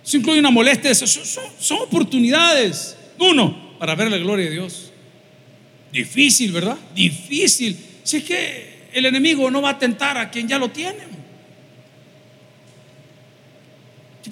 Eso 0.04 0.16
incluye 0.16 0.40
una 0.40 0.50
molestia. 0.50 0.94
Son, 0.94 1.44
son 1.58 1.78
oportunidades. 1.80 2.96
Uno, 3.18 3.78
para 3.78 3.94
ver 3.94 4.10
la 4.10 4.18
gloria 4.18 4.46
de 4.46 4.52
Dios. 4.52 4.92
Difícil, 5.92 6.52
¿verdad? 6.52 6.76
Difícil. 6.94 7.76
Si 8.02 8.18
es 8.18 8.24
que 8.24 8.88
el 8.92 9.06
enemigo 9.06 9.50
no 9.50 9.60
va 9.62 9.70
a 9.70 9.78
tentar 9.78 10.16
a 10.16 10.30
quien 10.30 10.48
ya 10.48 10.58
lo 10.58 10.70
tiene. 10.70 11.16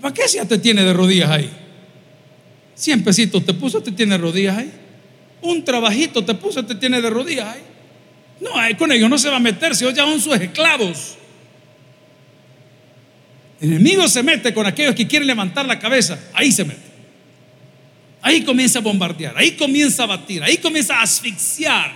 ¿Para 0.00 0.12
qué 0.12 0.28
si 0.28 0.36
ya 0.36 0.44
te 0.44 0.58
tiene 0.58 0.84
de 0.84 0.92
rodillas 0.92 1.30
ahí? 1.30 1.50
Cien 2.74 3.02
pesitos 3.02 3.44
te 3.44 3.54
puso, 3.54 3.82
te 3.82 3.92
tiene 3.92 4.12
de 4.12 4.18
rodillas 4.18 4.58
ahí. 4.58 4.70
Un 5.40 5.64
trabajito 5.64 6.24
te 6.24 6.34
puso, 6.34 6.64
te 6.64 6.74
tiene 6.74 7.00
de 7.00 7.08
rodillas 7.08 7.54
ahí. 7.54 7.62
No, 8.40 8.50
con 8.76 8.92
ellos 8.92 9.08
no 9.08 9.16
se 9.16 9.30
va 9.30 9.36
a 9.36 9.40
meter, 9.40 9.74
si 9.74 9.84
ya 9.84 10.04
son 10.04 10.20
sus 10.20 10.34
esclavos. 10.34 11.16
El 13.64 13.72
enemigo 13.72 14.06
se 14.08 14.22
mete 14.22 14.52
con 14.52 14.66
aquellos 14.66 14.94
que 14.94 15.06
quieren 15.06 15.26
levantar 15.26 15.64
la 15.64 15.78
cabeza, 15.78 16.18
ahí 16.34 16.52
se 16.52 16.66
mete. 16.66 16.82
Ahí 18.20 18.42
comienza 18.42 18.80
a 18.80 18.82
bombardear, 18.82 19.38
ahí 19.38 19.52
comienza 19.52 20.02
a 20.02 20.06
batir, 20.06 20.42
ahí 20.42 20.58
comienza 20.58 20.98
a 20.98 21.02
asfixiar, 21.02 21.90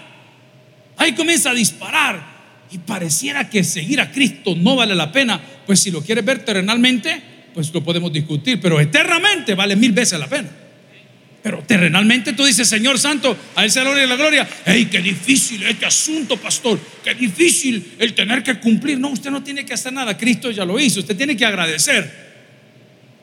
ahí 0.96 1.12
comienza 1.12 1.50
a 1.50 1.54
disparar. 1.54 2.26
Y 2.70 2.78
pareciera 2.78 3.50
que 3.50 3.62
seguir 3.64 4.00
a 4.00 4.10
Cristo 4.10 4.54
no 4.56 4.76
vale 4.76 4.94
la 4.94 5.12
pena, 5.12 5.38
pues 5.66 5.80
si 5.80 5.90
lo 5.90 6.00
quieres 6.00 6.24
ver 6.24 6.42
terrenalmente, 6.42 7.20
pues 7.52 7.70
lo 7.74 7.84
podemos 7.84 8.10
discutir, 8.10 8.58
pero 8.62 8.80
eternamente 8.80 9.54
vale 9.54 9.76
mil 9.76 9.92
veces 9.92 10.18
la 10.18 10.26
pena. 10.26 10.48
Pero 11.42 11.62
terrenalmente 11.62 12.32
tú 12.32 12.44
dices, 12.44 12.68
Señor 12.68 12.98
Santo, 12.98 13.36
a 13.54 13.64
Él 13.64 13.70
se 13.70 13.80
gloria 13.80 14.04
y 14.04 14.08
la 14.08 14.16
gloria. 14.16 14.48
¡Ey, 14.66 14.86
qué 14.86 15.00
difícil 15.00 15.62
este 15.62 15.86
asunto, 15.86 16.36
pastor! 16.36 16.78
¡Qué 17.04 17.14
difícil 17.14 17.94
el 17.98 18.12
tener 18.14 18.42
que 18.42 18.58
cumplir! 18.58 18.98
No, 18.98 19.08
usted 19.10 19.30
no 19.30 19.42
tiene 19.42 19.64
que 19.64 19.74
hacer 19.74 19.92
nada, 19.92 20.16
Cristo 20.16 20.50
ya 20.50 20.64
lo 20.64 20.80
hizo. 20.80 21.00
Usted 21.00 21.16
tiene 21.16 21.36
que 21.36 21.44
agradecer 21.44 22.28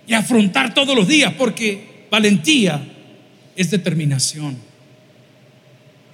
y 0.07 0.13
afrontar 0.13 0.73
todos 0.73 0.95
los 0.95 1.07
días, 1.07 1.33
porque 1.37 2.07
valentía 2.09 2.81
es 3.55 3.71
determinación. 3.71 4.57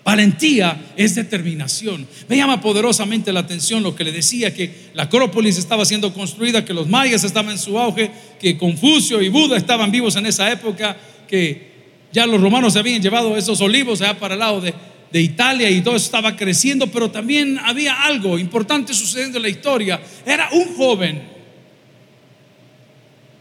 Valentía 0.03 0.81
es 0.97 1.13
determinación. 1.13 2.07
Me 2.27 2.35
llama 2.35 2.59
poderosamente 2.59 3.31
la 3.31 3.41
atención 3.41 3.83
lo 3.83 3.95
que 3.95 4.03
le 4.03 4.11
decía, 4.11 4.53
que 4.53 4.89
la 4.95 5.03
Acrópolis 5.03 5.59
estaba 5.59 5.85
siendo 5.85 6.11
construida, 6.13 6.65
que 6.65 6.73
los 6.73 6.87
mayas 6.87 7.23
estaban 7.23 7.51
en 7.51 7.59
su 7.59 7.77
auge, 7.77 8.09
que 8.39 8.57
Confucio 8.57 9.21
y 9.21 9.29
Buda 9.29 9.57
estaban 9.57 9.91
vivos 9.91 10.15
en 10.15 10.25
esa 10.25 10.51
época, 10.51 10.97
que 11.27 11.70
ya 12.11 12.25
los 12.25 12.41
romanos 12.41 12.75
habían 12.75 13.01
llevado 13.01 13.35
esos 13.37 13.61
olivos 13.61 14.01
allá 14.01 14.17
para 14.17 14.33
el 14.33 14.39
lado 14.39 14.61
de, 14.61 14.73
de 15.11 15.21
Italia 15.21 15.69
y 15.69 15.81
todo 15.81 15.95
eso 15.95 16.05
estaba 16.05 16.35
creciendo, 16.35 16.87
pero 16.87 17.11
también 17.11 17.59
había 17.59 18.03
algo 18.03 18.39
importante 18.39 18.93
sucediendo 18.93 19.37
en 19.37 19.43
la 19.43 19.49
historia. 19.49 20.01
Era 20.25 20.49
un 20.51 20.75
joven 20.75 21.21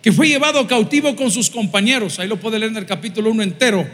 que 0.02 0.12
fue 0.12 0.28
llevado 0.28 0.66
cautivo 0.66 1.14
con 1.14 1.30
sus 1.30 1.50
compañeros. 1.50 2.18
Ahí 2.18 2.28
lo 2.28 2.40
puede 2.40 2.58
leer 2.58 2.72
en 2.72 2.78
el 2.78 2.86
capítulo 2.86 3.30
1 3.30 3.42
entero. 3.42 3.86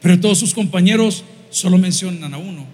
Pero 0.00 0.20
todos 0.20 0.38
sus 0.38 0.54
compañeros 0.54 1.24
solo 1.50 1.78
mencionan 1.78 2.34
a 2.34 2.38
uno. 2.38 2.66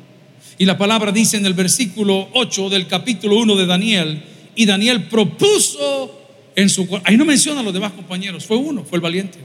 Y 0.59 0.65
la 0.65 0.79
palabra 0.79 1.13
dice 1.13 1.37
en 1.37 1.47
el 1.47 1.55
versículo 1.55 2.29
8 2.33 2.71
del 2.71 2.87
capítulo 2.87 3.37
1 3.39 3.57
de 3.57 3.67
Daniel, 3.67 4.23
y 4.55 4.67
Daniel 4.67 5.05
propuso 5.05 6.21
en 6.55 6.69
su... 6.69 6.89
Ahí 7.05 7.17
no 7.17 7.25
menciona 7.25 7.61
a 7.61 7.63
los 7.63 7.75
demás 7.75 7.93
compañeros, 7.93 8.47
fue 8.47 8.57
uno, 8.57 8.85
fue 8.85 8.97
el 8.97 9.03
valiente. 9.03 9.39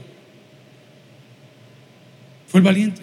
Fue 2.50 2.58
el 2.58 2.64
valiente. 2.64 3.02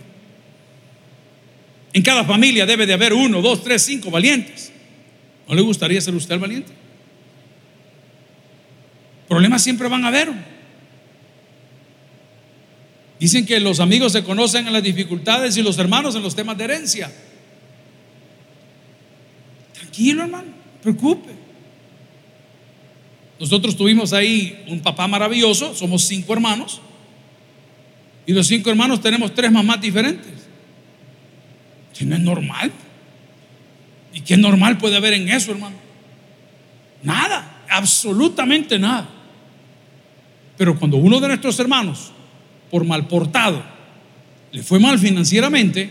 En 1.93 2.03
cada 2.03 2.23
familia 2.25 2.65
debe 2.65 2.85
de 2.85 2.93
haber 2.93 3.13
uno, 3.13 3.41
dos, 3.41 3.63
tres, 3.63 3.81
cinco 3.81 4.11
valientes. 4.11 4.71
¿No 5.47 5.55
le 5.55 5.61
gustaría 5.61 6.01
ser 6.01 6.13
usted 6.13 6.33
el 6.33 6.39
valiente? 6.39 6.71
Problemas 9.27 9.63
siempre 9.63 9.87
van 9.87 10.03
a 10.03 10.09
haber. 10.09 10.31
Dicen 13.19 13.45
que 13.45 13.59
los 13.59 13.79
amigos 13.79 14.11
se 14.11 14.23
conocen 14.23 14.67
en 14.67 14.73
las 14.73 14.83
dificultades 14.83 15.57
y 15.57 15.63
los 15.63 15.77
hermanos 15.79 16.15
en 16.15 16.23
los 16.23 16.35
temas 16.35 16.57
de 16.57 16.65
herencia. 16.65 17.11
Tranquilo, 19.73 20.23
hermano, 20.23 20.49
preocupe. 20.83 21.31
Nosotros 23.39 23.75
tuvimos 23.75 24.13
ahí 24.13 24.63
un 24.67 24.81
papá 24.81 25.07
maravilloso, 25.07 25.73
somos 25.73 26.03
cinco 26.03 26.33
hermanos. 26.33 26.81
Y 28.27 28.33
los 28.33 28.45
cinco 28.45 28.69
hermanos 28.69 29.01
tenemos 29.01 29.33
tres 29.33 29.49
mamás 29.51 29.79
diferentes. 29.81 30.33
Que 31.97 32.05
no 32.05 32.15
es 32.15 32.21
normal. 32.21 32.71
¿Y 34.13 34.19
qué 34.21 34.35
normal 34.35 34.77
puede 34.77 34.97
haber 34.97 35.13
en 35.13 35.29
eso, 35.29 35.51
hermano? 35.51 35.77
Nada, 37.01 37.63
absolutamente 37.69 38.77
nada. 38.77 39.07
Pero 40.57 40.77
cuando 40.77 40.97
uno 40.97 41.21
de 41.21 41.29
nuestros 41.29 41.57
hermanos, 41.59 42.11
por 42.69 42.83
mal 42.83 43.07
portado, 43.07 43.63
le 44.51 44.61
fue 44.61 44.77
mal 44.77 44.99
financieramente, 44.99 45.89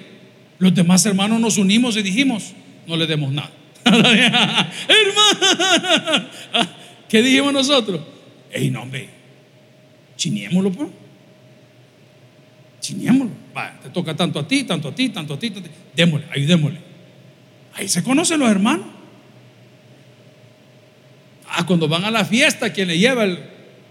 los 0.58 0.74
demás 0.74 1.06
hermanos 1.06 1.40
nos 1.40 1.56
unimos 1.56 1.96
y 1.96 2.02
dijimos, 2.02 2.52
no 2.86 2.98
le 2.98 3.06
demos 3.06 3.32
nada. 3.32 3.50
Hermano, 3.86 4.72
¿qué 7.08 7.22
dijimos 7.22 7.52
nosotros? 7.52 8.00
Ey, 8.50 8.70
no, 8.70 8.82
hombre, 8.82 9.08
chiniémoslo, 10.16 10.72
pues 10.72 10.88
chinémoslo. 12.86 13.32
te 13.82 13.90
toca 13.90 14.14
tanto 14.14 14.38
a 14.38 14.46
ti, 14.46 14.64
tanto 14.64 14.88
a 14.88 14.94
ti, 14.94 15.08
tanto 15.08 15.34
a 15.34 15.38
ti, 15.38 15.50
tanto 15.50 15.68
a. 15.68 15.72
Démosle, 15.94 16.26
ayudémosle. 16.30 16.78
Ahí 17.74 17.88
se 17.88 18.02
conocen 18.02 18.40
los 18.40 18.50
hermanos. 18.50 18.86
Ah, 21.48 21.64
cuando 21.66 21.88
van 21.88 22.04
a 22.04 22.10
la 22.10 22.24
fiesta, 22.24 22.72
quien 22.72 22.88
le 22.88 22.98
lleva 22.98 23.24
el, 23.24 23.38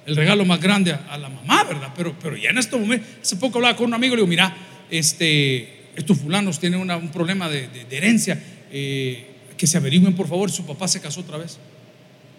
regalo 0.08 0.46
más 0.46 0.60
grande 0.60 0.94
a, 0.94 1.18
la 1.18 1.30
mamá, 1.30 1.64
¿verdad? 1.64 1.92
Pero, 1.96 2.16
pero 2.22 2.38
ya 2.38 2.50
en 2.52 2.58
este 2.58 2.78
momento, 2.78 3.06
hace 3.22 3.38
poco 3.38 3.58
hablaba 3.58 3.76
con 3.76 3.88
un 3.88 3.94
amigo 3.96 4.14
y 4.14 4.18
le 4.18 4.22
digo, 4.22 4.28
mira, 4.28 4.56
este, 4.90 5.88
estos 5.96 6.20
fulanos 6.20 6.60
tienen 6.60 6.80
un 6.80 7.10
problema 7.10 7.50
de, 7.50 7.68
herencia, 7.90 8.42
eh, 8.72 9.32
que 9.58 9.68
se 9.68 9.78
averigüen 9.78 10.14
por 10.14 10.28
favor, 10.28 10.52
su 10.52 10.66
papá 10.66 10.88
se 10.88 11.02
casó 11.02 11.22
otra 11.22 11.38
vez. 11.38 11.58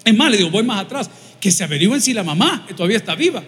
Es 0.05 0.15
más, 0.15 0.31
le 0.31 0.37
digo, 0.37 0.51
voy 0.51 0.63
más 0.63 0.81
atrás, 0.85 1.11
que 1.41 1.51
se 1.51 1.65
averigüen 1.65 2.01
si 2.01 2.13
la 2.13 2.23
mamá 2.23 2.67
todavía 2.77 2.99
está 2.99 3.15
viva. 3.17 3.43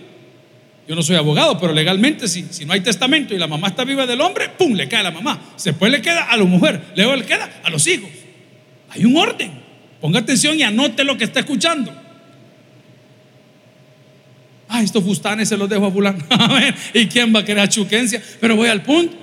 Yo 0.88 0.94
no 0.94 1.02
soy 1.02 1.16
abogado, 1.16 1.60
pero 1.60 1.74
legalmente 1.74 2.26
si, 2.28 2.46
si 2.50 2.64
no 2.64 2.72
hay 2.72 2.80
testamento 2.80 3.34
y 3.34 3.38
la 3.38 3.46
mamá 3.46 3.68
está 3.68 3.84
viva 3.84 4.06
del 4.06 4.22
hombre, 4.22 4.48
¡pum! 4.48 4.72
le 4.72 4.88
cae 4.88 5.00
a 5.00 5.02
la 5.02 5.10
mamá. 5.10 5.38
Después 5.62 5.92
le 5.92 6.00
queda 6.00 6.24
a 6.24 6.36
la 6.38 6.44
mujer, 6.44 6.80
luego 6.96 7.14
le 7.14 7.26
queda 7.26 7.60
a 7.62 7.68
los 7.68 7.86
hijos. 7.86 8.08
Hay 8.88 9.04
un 9.04 9.14
orden. 9.14 9.52
Ponga 10.00 10.20
atención 10.20 10.58
y 10.58 10.62
anote 10.62 11.04
lo 11.04 11.18
que 11.18 11.24
está 11.24 11.40
escuchando. 11.40 11.92
Ah, 14.66 14.82
estos 14.82 15.04
fustanes 15.04 15.50
se 15.50 15.58
los 15.58 15.68
dejo 15.68 15.86
a 15.86 15.90
fulano. 15.90 16.24
¿Y 16.94 17.06
quién 17.06 17.34
va 17.34 17.40
a 17.40 17.44
querer 17.44 17.68
chuquencia? 17.68 18.22
Pero 18.40 18.56
voy 18.56 18.68
al 18.70 18.82
punto. 18.82 19.14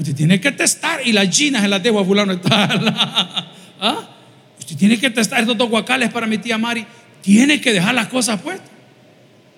Usted 0.00 0.14
tiene 0.14 0.40
que 0.40 0.50
testar 0.50 1.06
y 1.06 1.12
las 1.12 1.28
ginas 1.36 1.62
se 1.62 1.68
las 1.68 1.82
dejo 1.82 2.00
a 2.00 2.04
fulano. 2.04 2.40
¿Ah? 3.80 4.08
Usted 4.58 4.76
tiene 4.76 4.98
que 4.98 5.10
testar 5.10 5.40
estos 5.40 5.56
dos 5.56 5.70
guacales 5.70 6.10
para 6.10 6.26
mi 6.26 6.38
tía 6.38 6.58
Mari. 6.58 6.84
Tiene 7.22 7.60
que 7.60 7.72
dejar 7.72 7.94
las 7.94 8.08
cosas 8.08 8.40
puestas. 8.40 8.75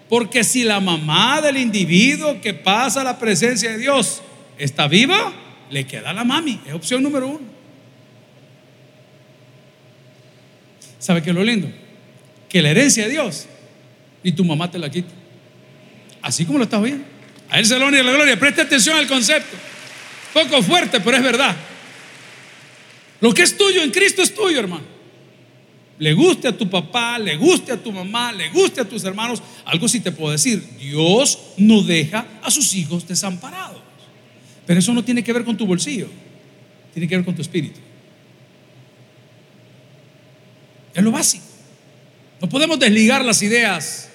Porque 0.08 0.42
si 0.42 0.64
la 0.64 0.80
mamá 0.80 1.40
del 1.40 1.58
individuo 1.58 2.40
que 2.40 2.54
pasa 2.54 3.02
a 3.02 3.04
la 3.04 3.18
presencia 3.18 3.70
de 3.70 3.78
Dios 3.78 4.22
está 4.58 4.88
viva, 4.88 5.32
le 5.70 5.86
queda 5.86 6.10
a 6.10 6.12
la 6.12 6.24
mami. 6.24 6.60
Es 6.66 6.72
opción 6.72 7.02
número 7.02 7.28
uno. 7.28 7.46
¿Sabe 10.98 11.22
qué 11.22 11.30
es 11.30 11.36
lo 11.36 11.44
lindo? 11.44 11.70
Que 12.48 12.62
la 12.62 12.70
herencia 12.70 13.04
de 13.04 13.10
Dios 13.10 13.46
ni 14.22 14.32
tu 14.32 14.44
mamá 14.44 14.70
te 14.70 14.78
la 14.78 14.90
quita. 14.90 15.12
Así 16.22 16.44
como 16.44 16.58
lo 16.58 16.64
estás 16.64 16.82
viendo. 16.82 17.04
A 17.50 17.58
él 17.58 17.66
se 17.66 17.78
lo 17.78 17.88
y 17.88 18.02
la 18.02 18.12
gloria. 18.12 18.38
Preste 18.38 18.62
atención 18.62 18.96
al 18.96 19.06
concepto. 19.06 19.56
Poco 20.32 20.62
fuerte, 20.62 21.00
pero 21.00 21.16
es 21.16 21.22
verdad. 21.22 21.54
Lo 23.20 23.32
que 23.32 23.42
es 23.42 23.56
tuyo 23.56 23.82
en 23.82 23.90
Cristo 23.90 24.22
es 24.22 24.34
tuyo, 24.34 24.58
hermano 24.58 24.97
le 25.98 26.12
guste 26.12 26.48
a 26.48 26.56
tu 26.56 26.68
papá, 26.70 27.18
le 27.18 27.36
guste 27.36 27.72
a 27.72 27.76
tu 27.76 27.90
mamá, 27.90 28.32
le 28.32 28.50
guste 28.50 28.80
a 28.80 28.84
tus 28.84 29.02
hermanos, 29.04 29.42
algo 29.64 29.88
sí 29.88 30.00
te 30.00 30.12
puedo 30.12 30.30
decir, 30.30 30.62
Dios 30.78 31.38
no 31.56 31.82
deja 31.82 32.24
a 32.42 32.50
sus 32.50 32.74
hijos 32.74 33.06
desamparados. 33.06 33.82
Pero 34.64 34.78
eso 34.78 34.92
no 34.92 35.02
tiene 35.02 35.24
que 35.24 35.32
ver 35.32 35.44
con 35.44 35.56
tu 35.56 35.66
bolsillo, 35.66 36.08
tiene 36.92 37.08
que 37.08 37.16
ver 37.16 37.24
con 37.24 37.34
tu 37.34 37.42
espíritu. 37.42 37.80
Es 40.94 41.02
lo 41.02 41.10
básico. 41.10 41.44
No 42.40 42.48
podemos 42.48 42.78
desligar 42.78 43.24
las 43.24 43.42
ideas. 43.42 44.10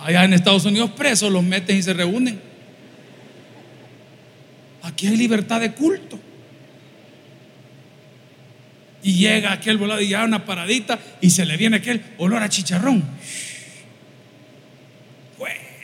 Allá 0.03 0.23
en 0.23 0.33
Estados 0.33 0.65
Unidos 0.65 0.91
presos 0.91 1.31
los 1.31 1.43
meten 1.43 1.77
y 1.77 1.83
se 1.83 1.93
reúnen. 1.93 2.39
Aquí 4.81 5.07
hay 5.07 5.15
libertad 5.15 5.61
de 5.61 5.73
culto. 5.73 6.19
Y 9.03 9.13
llega 9.13 9.51
aquel 9.51 9.77
volado 9.77 10.01
y 10.01 10.09
ya 10.09 10.23
una 10.23 10.45
paradita 10.45 10.99
y 11.21 11.29
se 11.29 11.45
le 11.45 11.57
viene 11.57 11.77
aquel 11.77 12.03
olor 12.17 12.43
a 12.43 12.49
chicharrón. 12.49 13.03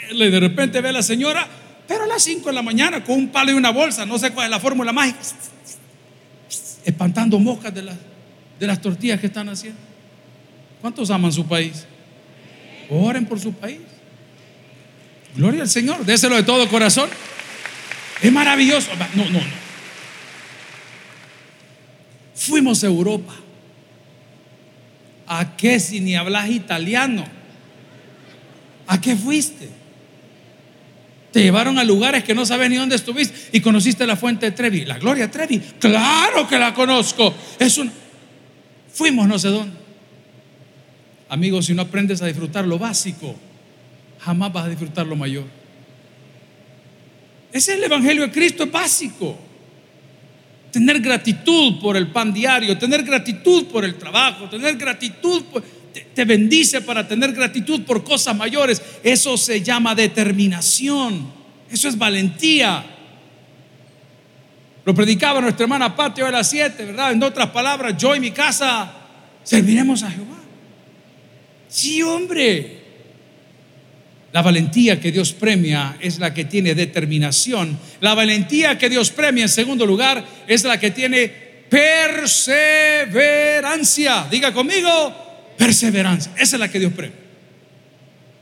Y 0.09 0.29
de 0.29 0.39
repente 0.39 0.81
ve 0.81 0.89
a 0.89 0.93
la 0.93 1.03
señora, 1.03 1.47
pero 1.87 2.03
a 2.03 2.07
las 2.07 2.23
5 2.23 2.47
de 2.47 2.53
la 2.53 2.61
mañana 2.61 3.03
con 3.03 3.15
un 3.15 3.27
palo 3.29 3.51
y 3.51 3.55
una 3.55 3.71
bolsa, 3.71 4.05
no 4.05 4.17
sé 4.17 4.31
cuál 4.31 4.45
es 4.45 4.51
la 4.51 4.59
fórmula 4.59 4.93
mágica, 4.93 5.19
espantando 6.85 7.39
moscas 7.39 7.73
de, 7.73 7.83
de 8.59 8.67
las 8.67 8.81
tortillas 8.81 9.19
que 9.19 9.27
están 9.27 9.49
haciendo. 9.49 9.79
¿Cuántos 10.81 11.09
aman 11.09 11.31
su 11.31 11.45
país? 11.45 11.85
Oren 12.89 13.25
por 13.25 13.39
su 13.39 13.53
país. 13.53 13.79
Gloria 15.35 15.63
al 15.63 15.69
Señor, 15.69 16.05
déselo 16.05 16.35
de 16.35 16.43
todo 16.43 16.67
corazón. 16.69 17.09
Es 18.21 18.31
maravilloso. 18.31 18.89
No, 19.15 19.25
no, 19.25 19.31
no. 19.31 19.66
Fuimos 22.47 22.83
a 22.83 22.87
Europa. 22.87 23.33
¿A 25.27 25.57
qué 25.57 25.79
si 25.79 25.99
ni 25.99 26.15
hablas 26.15 26.49
italiano? 26.49 27.25
¿A 28.87 29.01
qué 29.01 29.15
fuiste? 29.15 29.67
Te 31.33 31.43
llevaron 31.43 31.77
a 31.77 31.83
lugares 31.83 32.23
que 32.23 32.33
no 32.33 32.45
sabes 32.45 32.69
ni 32.69 32.77
dónde 32.77 32.95
estuviste 32.95 33.35
y 33.51 33.59
conociste 33.59 34.07
la 34.07 34.15
fuente 34.15 34.45
de 34.45 34.51
Trevi. 34.53 34.85
La 34.85 34.97
Gloria 34.97 35.29
Trevi. 35.29 35.59
Claro 35.59 36.47
que 36.47 36.57
la 36.57 36.73
conozco. 36.73 37.33
Es 37.59 37.77
un. 37.77 37.91
Fuimos 38.93 39.27
no 39.27 39.37
sé 39.37 39.49
dónde. 39.49 39.75
Amigos, 41.29 41.65
si 41.65 41.73
no 41.73 41.81
aprendes 41.81 42.21
a 42.21 42.27
disfrutar 42.27 42.65
lo 42.65 42.79
básico, 42.79 43.35
jamás 44.19 44.53
vas 44.53 44.65
a 44.65 44.69
disfrutar 44.69 45.05
lo 45.05 45.17
mayor. 45.17 45.43
Ese 47.51 47.73
es 47.73 47.77
el 47.77 47.83
Evangelio 47.83 48.23
de 48.23 48.31
Cristo, 48.31 48.63
es 48.63 48.71
básico. 48.71 49.37
Tener 50.71 50.99
gratitud 50.99 51.79
por 51.79 51.97
el 51.97 52.07
pan 52.07 52.33
diario, 52.33 52.77
tener 52.77 53.03
gratitud 53.03 53.65
por 53.65 53.85
el 53.85 53.95
trabajo, 53.95 54.49
tener 54.49 54.75
gratitud, 54.75 55.43
te, 56.13 56.25
bendice 56.25 56.81
para 56.81 57.07
tener 57.07 57.31
gratitud 57.33 57.81
por 57.83 58.03
cosas 58.03 58.35
mayores. 58.35 58.81
Eso 59.03 59.37
se 59.37 59.61
llama 59.61 59.95
determinación, 59.95 61.31
eso 61.71 61.87
es 61.87 61.97
valentía. 61.97 62.85
Lo 64.85 64.93
predicaba 64.93 65.41
nuestra 65.41 65.63
hermana 65.63 65.95
Patio 65.95 66.25
a 66.25 66.31
las 66.31 66.49
7, 66.49 66.85
¿verdad? 66.85 67.11
En 67.11 67.23
otras 67.23 67.49
palabras, 67.49 67.95
yo 67.97 68.15
y 68.15 68.19
mi 68.19 68.31
casa 68.31 68.93
serviremos 69.43 70.03
a 70.03 70.11
Jehová. 70.11 70.37
Sí, 71.67 72.01
hombre. 72.01 72.76
La 74.37 74.43
valentía 74.43 75.01
que 75.01 75.11
Dios 75.11 75.33
premia 75.33 75.97
es 75.99 76.19
la 76.19 76.31
que 76.31 76.45
tiene 76.45 76.75
determinación. 76.75 77.75
La 78.01 78.13
valentía 78.13 78.77
que 78.77 78.87
Dios 78.87 79.09
premia, 79.09 79.41
en 79.41 79.49
segundo 79.49 79.83
lugar, 79.83 80.23
es 80.45 80.63
la 80.63 80.79
que 80.79 80.91
tiene 80.91 81.27
perseverancia. 81.27 84.27
Diga 84.29 84.53
conmigo, 84.53 85.11
perseverancia. 85.57 86.33
Esa 86.37 86.55
es 86.55 86.59
la 86.59 86.69
que 86.69 86.77
Dios 86.77 86.93
premia. 86.93 87.17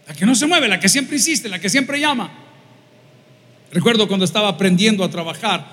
La 0.06 0.14
que 0.14 0.26
no 0.26 0.36
se 0.36 0.48
mueve, 0.48 0.68
la 0.68 0.82
que 0.82 0.90
siempre 0.90 1.16
insiste, 1.16 1.48
la 1.48 1.60
que 1.60 1.70
siempre 1.70 1.98
llama. 1.98 2.30
Recuerdo 3.72 4.10
cuando 4.10 4.26
estaba 4.26 4.50
aprendiendo 4.50 5.02
a 5.02 5.10
trabajar 5.10 5.66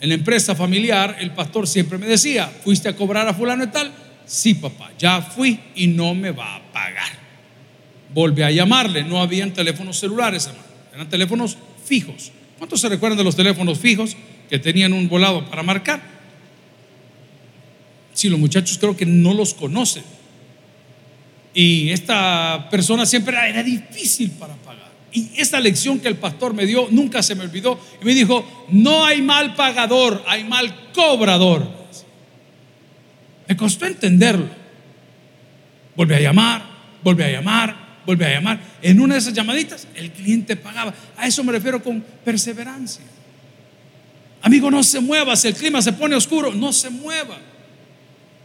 en 0.00 0.10
la 0.10 0.14
empresa 0.14 0.54
familiar, 0.54 1.16
el 1.18 1.32
pastor 1.32 1.66
siempre 1.66 1.98
me 1.98 2.06
decía, 2.06 2.52
¿fuiste 2.62 2.88
a 2.88 2.94
cobrar 2.94 3.26
a 3.26 3.34
fulano 3.34 3.64
y 3.64 3.66
tal? 3.66 3.92
Sí, 4.26 4.54
papá, 4.54 4.92
ya 4.96 5.20
fui 5.20 5.58
y 5.74 5.88
no 5.88 6.14
me 6.14 6.30
va 6.30 6.54
a 6.54 6.62
pagar. 6.72 7.23
Volví 8.14 8.42
a 8.42 8.50
llamarle, 8.52 9.02
no 9.02 9.20
habían 9.20 9.52
teléfonos 9.52 9.98
celulares, 9.98 10.46
hermano, 10.46 10.64
eran 10.94 11.08
teléfonos 11.08 11.58
fijos. 11.84 12.30
¿Cuántos 12.58 12.80
se 12.80 12.88
recuerdan 12.88 13.18
de 13.18 13.24
los 13.24 13.34
teléfonos 13.34 13.78
fijos 13.80 14.16
que 14.48 14.60
tenían 14.60 14.92
un 14.92 15.08
volado 15.08 15.44
para 15.50 15.64
marcar? 15.64 16.00
Si 18.12 18.28
los 18.28 18.38
muchachos 18.38 18.78
creo 18.78 18.96
que 18.96 19.04
no 19.04 19.34
los 19.34 19.52
conocen. 19.52 20.04
Y 21.52 21.90
esta 21.90 22.68
persona 22.70 23.04
siempre 23.04 23.36
era, 23.36 23.62
difícil 23.64 24.30
para 24.30 24.54
pagar. 24.54 24.92
Y 25.12 25.30
esta 25.36 25.58
lección 25.58 25.98
que 25.98 26.06
el 26.06 26.16
pastor 26.16 26.54
me 26.54 26.66
dio 26.66 26.86
nunca 26.90 27.20
se 27.22 27.34
me 27.34 27.42
olvidó. 27.42 27.80
Y 28.00 28.04
me 28.04 28.14
dijo, 28.14 28.66
no 28.70 29.04
hay 29.04 29.22
mal 29.22 29.56
pagador, 29.56 30.22
hay 30.28 30.44
mal 30.44 30.92
cobrador. 30.92 31.68
Me 33.48 33.56
costó 33.56 33.86
entenderlo. 33.86 34.48
Volví 35.96 36.14
a 36.14 36.20
llamar, 36.20 36.64
volví 37.02 37.22
a 37.24 37.30
llamar, 37.30 37.83
vuelve 38.06 38.26
a 38.26 38.30
llamar. 38.30 38.60
En 38.82 39.00
una 39.00 39.14
de 39.14 39.20
esas 39.20 39.32
llamaditas, 39.34 39.86
el 39.94 40.10
cliente 40.10 40.56
pagaba. 40.56 40.94
A 41.16 41.26
eso 41.26 41.42
me 41.44 41.52
refiero 41.52 41.82
con 41.82 42.00
perseverancia. 42.24 43.04
Amigo, 44.42 44.70
no 44.70 44.82
se 44.82 45.00
mueva. 45.00 45.36
Si 45.36 45.48
el 45.48 45.54
clima 45.54 45.80
se 45.80 45.92
pone 45.92 46.14
oscuro, 46.14 46.52
no 46.52 46.72
se 46.72 46.90
mueva. 46.90 47.38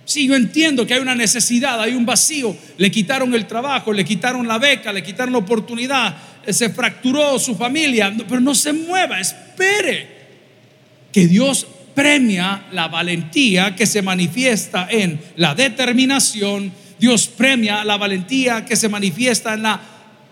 Si 0.05 0.27
yo 0.27 0.35
entiendo 0.35 0.87
que 0.87 0.95
hay 0.95 1.01
una 1.01 1.13
necesidad, 1.13 1.79
hay 1.79 1.93
un 1.93 2.05
vacío. 2.05 2.55
Le 2.77 2.89
quitaron 2.89 3.33
el 3.35 3.45
trabajo, 3.45 3.93
le 3.93 4.03
quitaron 4.03 4.47
la 4.47 4.57
beca, 4.57 4.91
le 4.91 5.03
quitaron 5.03 5.33
la 5.33 5.39
oportunidad, 5.39 6.17
eh, 6.45 6.51
se 6.51 6.69
fracturó 6.69 7.37
su 7.37 7.55
familia, 7.55 8.11
pero 8.27 8.41
no 8.41 8.55
se 8.55 8.73
mueva, 8.73 9.19
espere. 9.19 10.19
Que 11.11 11.27
Dios 11.27 11.67
premia 11.93 12.63
la 12.71 12.87
valentía 12.87 13.75
que 13.75 13.85
se 13.85 14.01
manifiesta 14.01 14.87
en 14.89 15.19
la 15.35 15.53
determinación 15.53 16.71
Dios 16.99 17.27
premia 17.27 17.83
la 17.85 17.97
valentía 17.97 18.65
que 18.65 18.75
se 18.75 18.89
manifiesta 18.89 19.53
en 19.53 19.63
la 19.63 19.79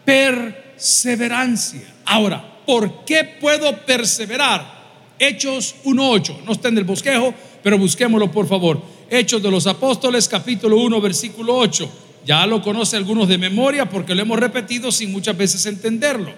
perseverancia. 0.03 1.82
Ahora, 2.06 2.62
¿por 2.65 3.06
qué 3.06 3.23
puedo 3.39 3.86
perseverar? 3.86 4.75
Hechos 5.17 5.75
1.8, 5.86 6.43
no 6.45 6.51
está 6.51 6.67
en 6.67 6.77
el 6.77 6.84
bosquejo, 6.84 7.34
pero 7.63 7.77
busquémoslo 7.77 8.32
por 8.32 8.47
favor. 8.47 8.82
Hechos 9.10 9.41
de 9.41 9.49
los 9.49 9.65
Apóstoles, 9.65 10.27
capítulo 10.27 10.77
1, 10.77 11.01
versículo 11.01 11.56
8. 11.56 11.89
Ya 12.25 12.45
lo 12.45 12.62
conoce 12.62 12.97
algunos 12.97 13.30
de 13.30 13.38
memoria 13.38 13.89
porque 13.89 14.13
lo 14.13 14.21
hemos 14.21 14.38
repetido 14.38 14.91
sin 14.91 15.12
muchas 15.12 15.38
veces 15.38 15.65
entenderlo. 15.65 16.34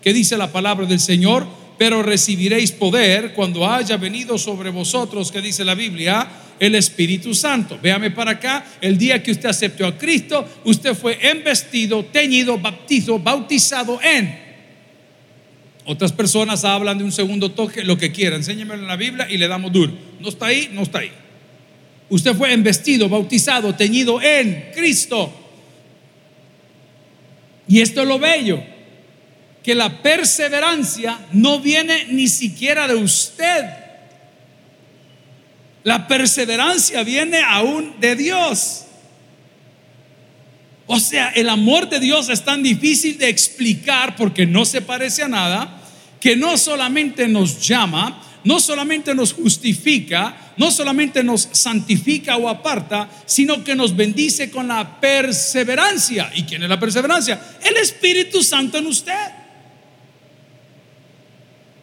¿Qué 0.00 0.12
dice 0.12 0.36
la 0.36 0.52
palabra 0.52 0.86
del 0.86 1.00
Señor? 1.00 1.46
Pero 1.76 2.02
recibiréis 2.02 2.70
poder 2.70 3.34
cuando 3.34 3.68
haya 3.68 3.96
venido 3.96 4.38
sobre 4.38 4.70
vosotros, 4.70 5.32
que 5.32 5.40
dice 5.40 5.64
la 5.64 5.74
Biblia, 5.74 6.28
el 6.58 6.74
Espíritu 6.74 7.34
Santo. 7.34 7.78
Véame 7.82 8.10
para 8.10 8.32
acá, 8.32 8.64
el 8.80 8.96
día 8.96 9.22
que 9.22 9.32
usted 9.32 9.48
aceptó 9.48 9.86
a 9.86 9.96
Cristo, 9.96 10.48
usted 10.64 10.94
fue 10.94 11.18
embestido, 11.28 12.04
teñido, 12.04 12.58
bautizado, 12.58 13.18
bautizado 13.18 14.00
en. 14.02 14.42
Otras 15.84 16.12
personas 16.12 16.64
hablan 16.64 16.98
de 16.98 17.04
un 17.04 17.12
segundo 17.12 17.50
toque, 17.50 17.82
lo 17.82 17.98
que 17.98 18.12
quiera, 18.12 18.36
enséñemelo 18.36 18.82
en 18.82 18.88
la 18.88 18.96
Biblia 18.96 19.26
y 19.28 19.36
le 19.36 19.48
damos 19.48 19.72
duro. 19.72 19.92
No 20.20 20.28
está 20.28 20.46
ahí, 20.46 20.70
no 20.72 20.82
está 20.82 21.00
ahí. 21.00 21.10
Usted 22.08 22.34
fue 22.34 22.52
embestido, 22.52 23.08
bautizado, 23.08 23.74
teñido 23.74 24.20
en 24.22 24.70
Cristo. 24.74 25.32
Y 27.66 27.80
esto 27.80 28.02
es 28.02 28.08
lo 28.08 28.18
bello, 28.18 28.62
que 29.62 29.74
la 29.74 30.02
perseverancia 30.02 31.18
no 31.32 31.60
viene 31.60 32.06
ni 32.10 32.28
siquiera 32.28 32.86
de 32.86 32.96
usted 32.96 33.81
la 35.84 36.06
perseverancia 36.06 37.02
viene 37.02 37.40
aún 37.42 37.94
de 38.00 38.16
Dios. 38.16 38.84
O 40.86 41.00
sea, 41.00 41.30
el 41.30 41.48
amor 41.48 41.88
de 41.88 42.00
Dios 42.00 42.28
es 42.28 42.44
tan 42.44 42.62
difícil 42.62 43.18
de 43.18 43.28
explicar 43.28 44.16
porque 44.16 44.46
no 44.46 44.64
se 44.64 44.82
parece 44.82 45.22
a 45.22 45.28
nada, 45.28 45.80
que 46.20 46.36
no 46.36 46.56
solamente 46.56 47.26
nos 47.28 47.66
llama, 47.66 48.22
no 48.44 48.60
solamente 48.60 49.14
nos 49.14 49.32
justifica, 49.32 50.36
no 50.56 50.70
solamente 50.70 51.22
nos 51.22 51.48
santifica 51.52 52.36
o 52.36 52.48
aparta, 52.48 53.08
sino 53.26 53.64
que 53.64 53.74
nos 53.74 53.96
bendice 53.96 54.50
con 54.50 54.68
la 54.68 55.00
perseverancia. 55.00 56.30
¿Y 56.34 56.42
quién 56.42 56.62
es 56.62 56.68
la 56.68 56.78
perseverancia? 56.78 57.40
El 57.62 57.76
Espíritu 57.76 58.42
Santo 58.42 58.78
en 58.78 58.86
usted. 58.86 59.30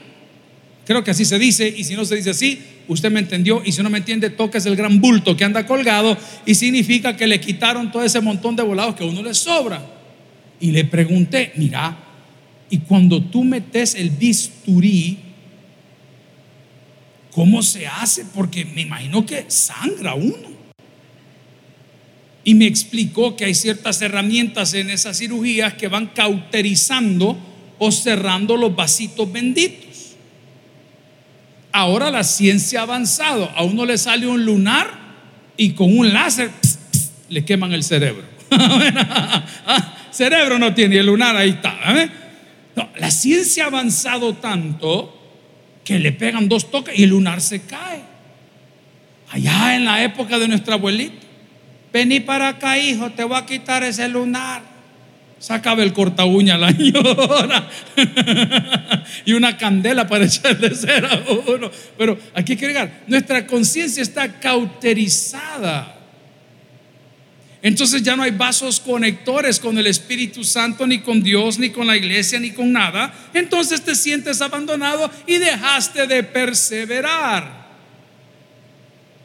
Creo 0.84 1.04
que 1.04 1.10
así 1.10 1.24
se 1.24 1.38
dice, 1.38 1.68
y 1.68 1.84
si 1.84 1.94
no 1.94 2.04
se 2.04 2.16
dice 2.16 2.30
así, 2.30 2.60
usted 2.88 3.10
me 3.10 3.20
entendió, 3.20 3.62
y 3.64 3.72
si 3.72 3.82
no 3.82 3.90
me 3.90 3.98
entiende, 3.98 4.30
toques 4.30 4.66
el 4.66 4.76
gran 4.76 5.00
bulto 5.00 5.36
que 5.36 5.44
anda 5.44 5.66
colgado, 5.66 6.16
y 6.46 6.54
significa 6.54 7.16
que 7.16 7.26
le 7.26 7.40
quitaron 7.40 7.90
todo 7.90 8.02
ese 8.04 8.20
montón 8.20 8.56
de 8.56 8.62
volados 8.62 8.94
que 8.94 9.04
a 9.04 9.06
uno 9.06 9.22
le 9.22 9.34
sobra. 9.34 9.82
Y 10.60 10.70
le 10.70 10.84
pregunté, 10.84 11.52
mira, 11.56 11.96
y 12.70 12.78
cuando 12.78 13.22
tú 13.22 13.44
metes 13.44 13.94
el 13.94 14.10
bisturí, 14.10 15.18
¿cómo 17.32 17.62
se 17.62 17.86
hace? 17.86 18.24
Porque 18.34 18.64
me 18.64 18.82
imagino 18.82 19.26
que 19.26 19.44
sangra 19.48 20.14
uno. 20.14 20.52
Y 22.44 22.54
me 22.54 22.66
explicó 22.66 23.36
que 23.36 23.44
hay 23.44 23.54
ciertas 23.54 24.00
herramientas 24.02 24.74
en 24.74 24.90
esas 24.90 25.18
cirugías 25.18 25.74
que 25.74 25.88
van 25.88 26.08
cauterizando 26.08 27.38
o 27.78 27.92
cerrando 27.92 28.56
los 28.56 28.74
vasitos 28.74 29.30
benditos. 29.30 29.91
Ahora 31.72 32.10
la 32.10 32.22
ciencia 32.22 32.80
ha 32.80 32.82
avanzado. 32.82 33.50
A 33.56 33.64
uno 33.64 33.84
le 33.86 33.96
sale 33.96 34.26
un 34.26 34.44
lunar 34.44 34.88
y 35.56 35.72
con 35.72 35.96
un 35.96 36.12
láser 36.12 36.50
le 37.28 37.44
queman 37.44 37.72
el 37.72 37.82
cerebro. 37.82 38.24
Ah, 39.64 39.94
cerebro 40.10 40.58
no 40.58 40.74
tiene, 40.74 40.98
el 40.98 41.06
lunar 41.06 41.34
ahí 41.36 41.50
está. 41.50 41.74
¿eh? 41.96 42.10
la 42.98 43.10
ciencia 43.10 43.64
ha 43.64 43.66
avanzado 43.68 44.34
tanto 44.34 45.18
que 45.84 45.98
le 45.98 46.12
pegan 46.12 46.48
dos 46.48 46.70
toques 46.70 46.98
y 46.98 47.04
el 47.04 47.10
lunar 47.10 47.40
se 47.40 47.62
cae. 47.62 48.02
Allá 49.30 49.76
en 49.76 49.84
la 49.84 50.02
época 50.02 50.38
de 50.38 50.48
nuestra 50.48 50.74
abuelita, 50.74 51.26
vení 51.92 52.20
para 52.20 52.48
acá, 52.48 52.78
hijo, 52.78 53.10
te 53.10 53.24
voy 53.24 53.38
a 53.38 53.46
quitar 53.46 53.82
ese 53.82 54.06
lunar. 54.08 54.71
Sacaba 55.42 55.82
el 55.82 55.92
corta 55.92 56.24
uña 56.24 56.56
la 56.56 56.70
señora 56.76 57.68
y 59.24 59.32
una 59.32 59.56
candela 59.56 60.06
para 60.06 60.26
echarle 60.26 60.72
cera 60.72 61.14
a 61.14 61.50
uno. 61.50 61.68
Pero 61.98 62.16
aquí 62.32 62.52
hay 62.52 62.58
que 62.58 62.68
llegar, 62.68 63.02
nuestra 63.08 63.44
conciencia 63.44 64.04
está 64.04 64.38
cauterizada. 64.38 65.98
Entonces 67.60 68.04
ya 68.04 68.14
no 68.14 68.22
hay 68.22 68.30
vasos 68.30 68.78
conectores 68.78 69.58
con 69.58 69.76
el 69.78 69.88
Espíritu 69.88 70.44
Santo, 70.44 70.86
ni 70.86 71.00
con 71.00 71.20
Dios, 71.20 71.58
ni 71.58 71.70
con 71.70 71.88
la 71.88 71.96
iglesia, 71.96 72.38
ni 72.38 72.52
con 72.52 72.70
nada. 72.70 73.12
Entonces 73.34 73.82
te 73.82 73.96
sientes 73.96 74.40
abandonado 74.40 75.10
y 75.26 75.38
dejaste 75.38 76.06
de 76.06 76.22
perseverar. 76.22 77.66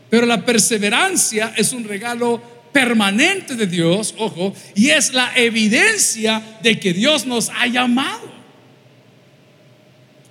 Pero 0.09 0.25
la 0.25 0.43
perseverancia 0.43 1.53
es 1.55 1.73
un 1.73 1.83
regalo 1.83 2.56
permanente 2.71 3.55
de 3.55 3.67
Dios, 3.67 4.15
ojo, 4.17 4.53
y 4.75 4.89
es 4.89 5.13
la 5.13 5.31
evidencia 5.35 6.41
de 6.61 6.79
que 6.79 6.93
Dios 6.93 7.25
nos 7.25 7.49
ha 7.49 7.67
llamado. 7.67 8.31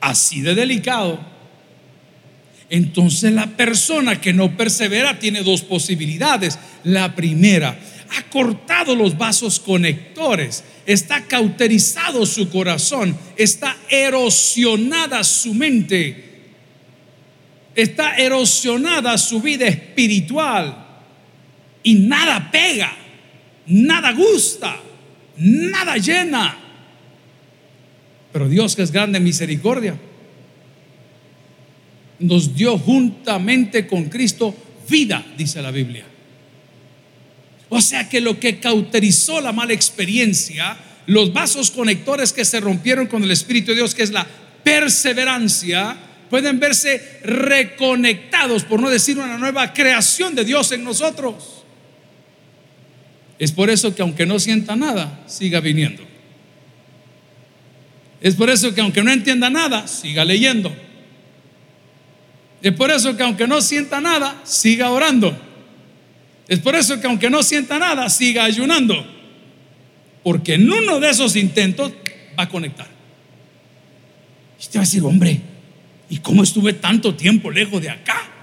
Así 0.01 0.41
de 0.41 0.55
delicado. 0.55 1.19
Entonces 2.71 3.33
la 3.33 3.47
persona 3.47 4.21
que 4.21 4.33
no 4.33 4.57
persevera 4.57 5.19
tiene 5.19 5.43
dos 5.43 5.63
posibilidades. 5.63 6.59
La 6.85 7.15
primera, 7.15 7.79
ha 8.17 8.23
cortado 8.31 8.95
los 8.95 9.19
vasos 9.19 9.59
conectores, 9.59 10.65
está 10.87 11.23
cauterizado 11.23 12.25
su 12.27 12.49
corazón, 12.49 13.17
está 13.37 13.77
erosionada 13.89 15.25
su 15.25 15.55
mente, 15.55 16.25
está 17.75 18.17
erosionada 18.17 19.19
su 19.19 19.41
vida 19.41 19.67
espiritual 19.67 20.86
y 21.87 21.95
nada 21.95 22.51
pega, 22.51 22.93
nada 23.69 24.11
gusta, 24.11 24.77
nada 25.37 25.97
llena. 25.99 26.59
Pero 28.33 28.49
Dios 28.49 28.75
que 28.75 28.83
es 28.83 28.91
grande 28.91 29.19
en 29.19 29.25
misericordia, 29.25 29.97
nos 32.19 32.57
dio 32.57 32.77
juntamente 32.77 33.87
con 33.87 34.07
Cristo 34.07 34.53
vida, 34.89 35.25
dice 35.39 35.63
la 35.63 35.71
Biblia. 35.71 36.05
O 37.69 37.81
sea 37.81 38.09
que 38.09 38.21
lo 38.21 38.41
que 38.41 38.59
cauterizó 38.59 39.41
la 39.41 39.53
mala 39.53 39.73
experiencia, 39.73 40.77
los 41.07 41.33
vasos 41.33 41.71
conectores 41.71 42.33
que 42.33 42.45
se 42.45 42.59
rompieron 42.59 43.07
con 43.07 43.23
el 43.23 43.31
Espíritu 43.31 43.71
de 43.71 43.77
Dios, 43.77 43.95
que 43.95 44.03
es 44.03 44.11
la 44.11 44.27
perseverancia, 44.65 45.97
pueden 46.29 46.59
verse 46.59 47.21
reconectados, 47.23 48.65
por 48.65 48.81
no 48.81 48.91
decir 48.91 49.19
una 49.19 49.39
nueva 49.39 49.73
creación 49.73 50.35
de 50.35 50.45
Dios 50.45 50.73
en 50.73 50.83
nosotros. 50.83 51.56
Es 53.39 53.53
por 53.53 53.71
eso 53.71 53.95
que 53.95 54.03
aunque 54.03 54.27
no 54.27 54.39
sienta 54.39 54.77
nada, 54.77 55.23
siga 55.27 55.61
viniendo. 55.61 56.03
Es 58.21 58.35
por 58.35 58.49
eso 58.49 58.75
que 58.75 58.81
aunque 58.81 59.03
no 59.03 59.13
entienda 59.13 59.51
nada, 59.51 59.87
siga 59.87 60.25
leyendo. 60.25 60.75
Es 62.63 62.73
por 62.73 62.91
eso 62.91 63.17
que 63.17 63.23
aunque 63.23 63.47
no 63.47 63.61
sienta 63.61 64.01
nada, 64.01 64.41
siga 64.45 64.91
orando. 64.91 65.39
Es 66.49 66.59
por 66.61 66.75
eso 66.75 67.01
que 67.01 67.07
aunque 67.07 67.29
no 67.29 67.43
sienta 67.43 67.79
nada, 67.79 68.09
siga 68.09 68.45
ayunando. 68.45 69.07
Porque 70.23 70.55
en 70.55 70.71
uno 70.71 70.99
de 70.99 71.11
esos 71.11 71.37
intentos 71.37 71.93
va 72.39 72.45
a 72.45 72.49
conectar. 72.49 72.89
Y 74.59 74.63
usted 74.63 74.79
va 74.79 74.83
a 74.83 74.87
decir, 74.87 75.03
hombre, 75.03 75.41
¿y 76.09 76.19
cómo 76.19 76.43
estuve 76.43 76.73
tanto 76.73 77.15
tiempo 77.15 77.51
lejos 77.51 77.83
de 77.83 77.91
acá? 77.91 78.36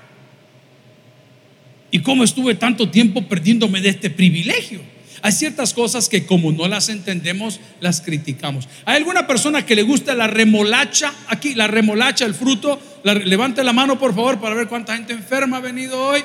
¿Y 1.94 2.00
cómo 2.00 2.24
estuve 2.24 2.56
tanto 2.56 2.90
tiempo 2.90 3.22
perdiéndome 3.28 3.80
de 3.80 3.90
este 3.90 4.10
privilegio? 4.10 4.80
Hay 5.22 5.32
ciertas 5.32 5.76
cosas 5.76 6.10
que 6.10 6.26
como 6.26 6.52
no 6.52 6.68
las 6.68 6.90
entendemos, 6.90 7.60
las 7.82 8.02
criticamos. 8.02 8.68
¿Hay 8.84 8.98
alguna 8.98 9.28
persona 9.28 9.64
que 9.64 9.76
le 9.76 9.84
gusta 9.84 10.16
la 10.16 10.26
remolacha? 10.26 11.14
Aquí, 11.28 11.54
la 11.54 11.68
remolacha, 11.68 12.26
el 12.26 12.34
fruto. 12.34 12.82
levante 13.04 13.64
la 13.64 13.74
mano, 13.74 14.00
por 14.00 14.16
favor, 14.16 14.42
para 14.42 14.56
ver 14.56 14.68
cuánta 14.68 14.96
gente 14.96 15.14
enferma 15.14 15.58
ha 15.58 15.60
venido 15.60 16.04
hoy. 16.04 16.24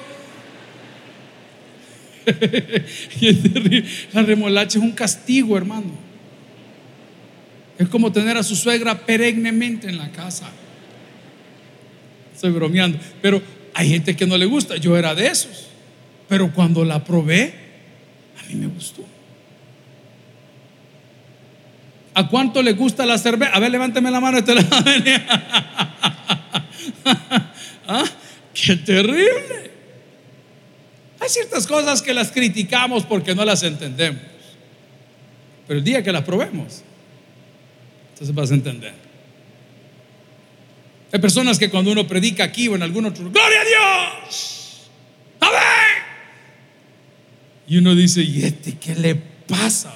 la 4.15 4.23
remolacha 4.23 4.79
es 4.79 4.83
un 4.83 4.93
castigo, 4.93 5.55
hermano. 5.55 5.93
Es 7.77 7.89
como 7.89 8.11
tener 8.11 8.39
a 8.39 8.43
su 8.43 8.57
suegra 8.57 9.01
perennemente 9.01 9.87
en 9.87 9.99
la 9.99 10.11
casa. 10.13 10.49
Estoy 12.35 12.53
bromeando. 12.53 12.99
Pero 13.21 13.43
hay 13.75 13.89
gente 13.89 14.17
que 14.17 14.27
no 14.27 14.37
le 14.37 14.47
gusta, 14.47 14.77
yo 14.77 14.97
era 14.97 15.15
de 15.15 15.27
esos. 15.29 15.69
Pero 16.29 16.53
cuando 16.53 16.85
la 16.85 17.05
probé, 17.05 17.55
a 18.39 18.43
mí 18.49 18.55
me 18.55 18.67
gustó. 18.67 19.05
¿A 22.15 22.29
cuánto 22.29 22.63
le 22.63 22.73
gusta 22.73 23.07
la 23.07 23.17
cerveza? 23.17 23.53
A 23.53 23.61
ver, 23.61 23.71
levánteme 23.71 24.11
la 24.11 24.21
mano. 24.21 24.39
Este 24.39 24.53
¿Ah? 27.87 28.05
¡Qué 28.53 28.77
terrible! 28.77 29.71
Hay 31.21 31.29
ciertas 31.29 31.67
cosas 31.67 32.03
que 32.03 32.13
las 32.13 32.31
criticamos 32.33 33.05
porque 33.05 33.35
no 33.35 33.45
las 33.45 33.63
entendemos. 33.63 34.21
Pero 35.67 35.79
el 35.79 35.85
día 35.85 36.03
que 36.03 36.13
las 36.13 36.25
probemos, 36.25 36.83
entonces 38.13 38.35
vas 38.35 38.51
a 38.51 38.55
entender. 38.55 39.08
Hay 41.13 41.21
personas 41.21 41.59
que 41.59 41.71
cuando 41.71 41.91
uno 41.91 42.07
predica 42.07 42.45
aquí 42.45 42.69
o 42.69 42.77
en 42.77 42.83
algún 42.83 43.07
otro, 43.07 43.31
¡Gloria 43.31 43.61
a 43.61 43.65
Dios! 44.25 44.91
¡Amén! 45.41 45.59
Y 47.67 47.79
uno 47.79 47.95
dice, 47.95 48.23
¿y 48.23 48.45
este 48.45 48.77
qué 48.79 48.95
le 48.95 49.15
pasa? 49.15 49.95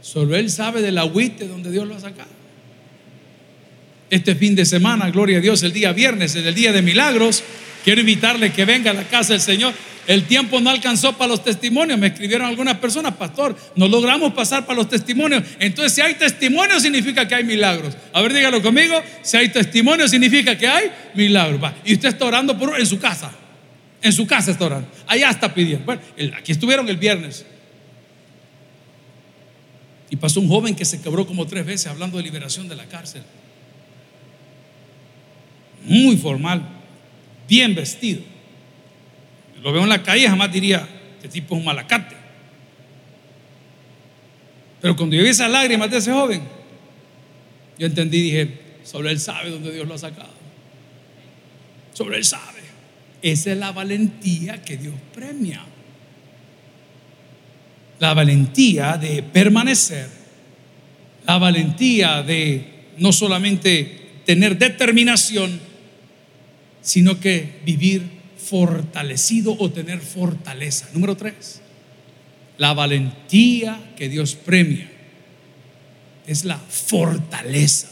Solo 0.00 0.36
él 0.36 0.50
sabe 0.50 0.82
del 0.82 0.98
agüite 0.98 1.46
donde 1.46 1.70
Dios 1.70 1.86
lo 1.86 1.94
ha 1.94 2.00
sacado. 2.00 2.30
Este 4.10 4.34
fin 4.34 4.54
de 4.54 4.64
semana, 4.64 5.10
gloria 5.10 5.38
a 5.38 5.40
Dios, 5.40 5.62
el 5.62 5.72
día 5.72 5.92
viernes, 5.92 6.34
el 6.34 6.54
día 6.54 6.72
de 6.72 6.80
milagros, 6.80 7.42
quiero 7.84 8.00
invitarle 8.00 8.52
que 8.52 8.64
venga 8.64 8.90
a 8.90 8.94
la 8.94 9.04
casa 9.04 9.34
del 9.34 9.42
Señor. 9.42 9.74
El 10.08 10.24
tiempo 10.24 10.58
no 10.58 10.70
alcanzó 10.70 11.12
para 11.18 11.28
los 11.28 11.44
testimonios. 11.44 11.98
Me 11.98 12.06
escribieron 12.06 12.46
algunas 12.48 12.78
personas, 12.78 13.14
pastor, 13.16 13.54
no 13.76 13.86
logramos 13.88 14.32
pasar 14.32 14.64
para 14.64 14.78
los 14.78 14.88
testimonios. 14.88 15.44
Entonces, 15.60 15.92
si 15.92 16.00
hay 16.00 16.14
testimonio, 16.14 16.80
significa 16.80 17.28
que 17.28 17.34
hay 17.34 17.44
milagros. 17.44 17.94
A 18.14 18.22
ver, 18.22 18.32
dígalo 18.32 18.62
conmigo. 18.62 18.94
Si 19.20 19.36
hay 19.36 19.50
testimonio, 19.50 20.08
significa 20.08 20.56
que 20.56 20.66
hay 20.66 20.90
milagros. 21.14 21.60
Y 21.84 21.92
usted 21.92 22.08
está 22.08 22.24
orando 22.24 22.58
por, 22.58 22.80
en 22.80 22.86
su 22.86 22.98
casa. 22.98 23.30
En 24.00 24.10
su 24.14 24.26
casa 24.26 24.50
está 24.50 24.64
orando. 24.64 24.88
Allá 25.06 25.28
está 25.28 25.52
pidiendo. 25.52 25.84
Bueno, 25.84 26.00
aquí 26.38 26.52
estuvieron 26.52 26.88
el 26.88 26.96
viernes. 26.96 27.44
Y 30.08 30.16
pasó 30.16 30.40
un 30.40 30.48
joven 30.48 30.74
que 30.74 30.86
se 30.86 31.02
quebró 31.02 31.26
como 31.26 31.46
tres 31.46 31.66
veces 31.66 31.86
hablando 31.86 32.16
de 32.16 32.22
liberación 32.22 32.66
de 32.66 32.76
la 32.76 32.86
cárcel. 32.86 33.20
Muy 35.84 36.16
formal, 36.16 36.66
bien 37.46 37.74
vestido 37.74 38.37
lo 39.62 39.72
veo 39.72 39.82
en 39.82 39.88
la 39.88 40.02
calle, 40.02 40.28
jamás 40.28 40.52
diría, 40.52 40.88
este 41.16 41.28
tipo 41.28 41.54
es 41.54 41.60
un 41.60 41.64
malacate. 41.64 42.16
Pero 44.80 44.96
cuando 44.96 45.16
yo 45.16 45.22
vi 45.22 45.28
esas 45.28 45.50
lágrimas 45.50 45.90
de 45.90 45.98
ese 45.98 46.12
joven, 46.12 46.42
yo 47.78 47.86
entendí, 47.86 48.20
dije, 48.20 48.58
sobre 48.84 49.10
él 49.10 49.20
sabe 49.20 49.50
dónde 49.50 49.72
Dios 49.72 49.86
lo 49.86 49.94
ha 49.94 49.98
sacado. 49.98 50.32
Sobre 51.92 52.18
él 52.18 52.24
sabe. 52.24 52.60
Esa 53.22 53.52
es 53.52 53.58
la 53.58 53.72
valentía 53.72 54.62
que 54.62 54.76
Dios 54.76 54.94
premia. 55.12 55.64
La 57.98 58.14
valentía 58.14 58.96
de 58.96 59.22
permanecer. 59.22 60.08
La 61.26 61.38
valentía 61.38 62.22
de 62.22 62.64
no 62.98 63.12
solamente 63.12 64.22
tener 64.24 64.56
determinación, 64.58 65.60
sino 66.80 67.18
que 67.18 67.60
vivir 67.64 68.17
fortalecido 68.48 69.56
o 69.58 69.70
tener 69.70 70.00
fortaleza. 70.00 70.88
Número 70.92 71.16
tres, 71.16 71.60
la 72.56 72.72
valentía 72.74 73.92
que 73.96 74.08
Dios 74.08 74.34
premia 74.34 74.88
es 76.26 76.44
la 76.44 76.58
fortaleza. 76.58 77.88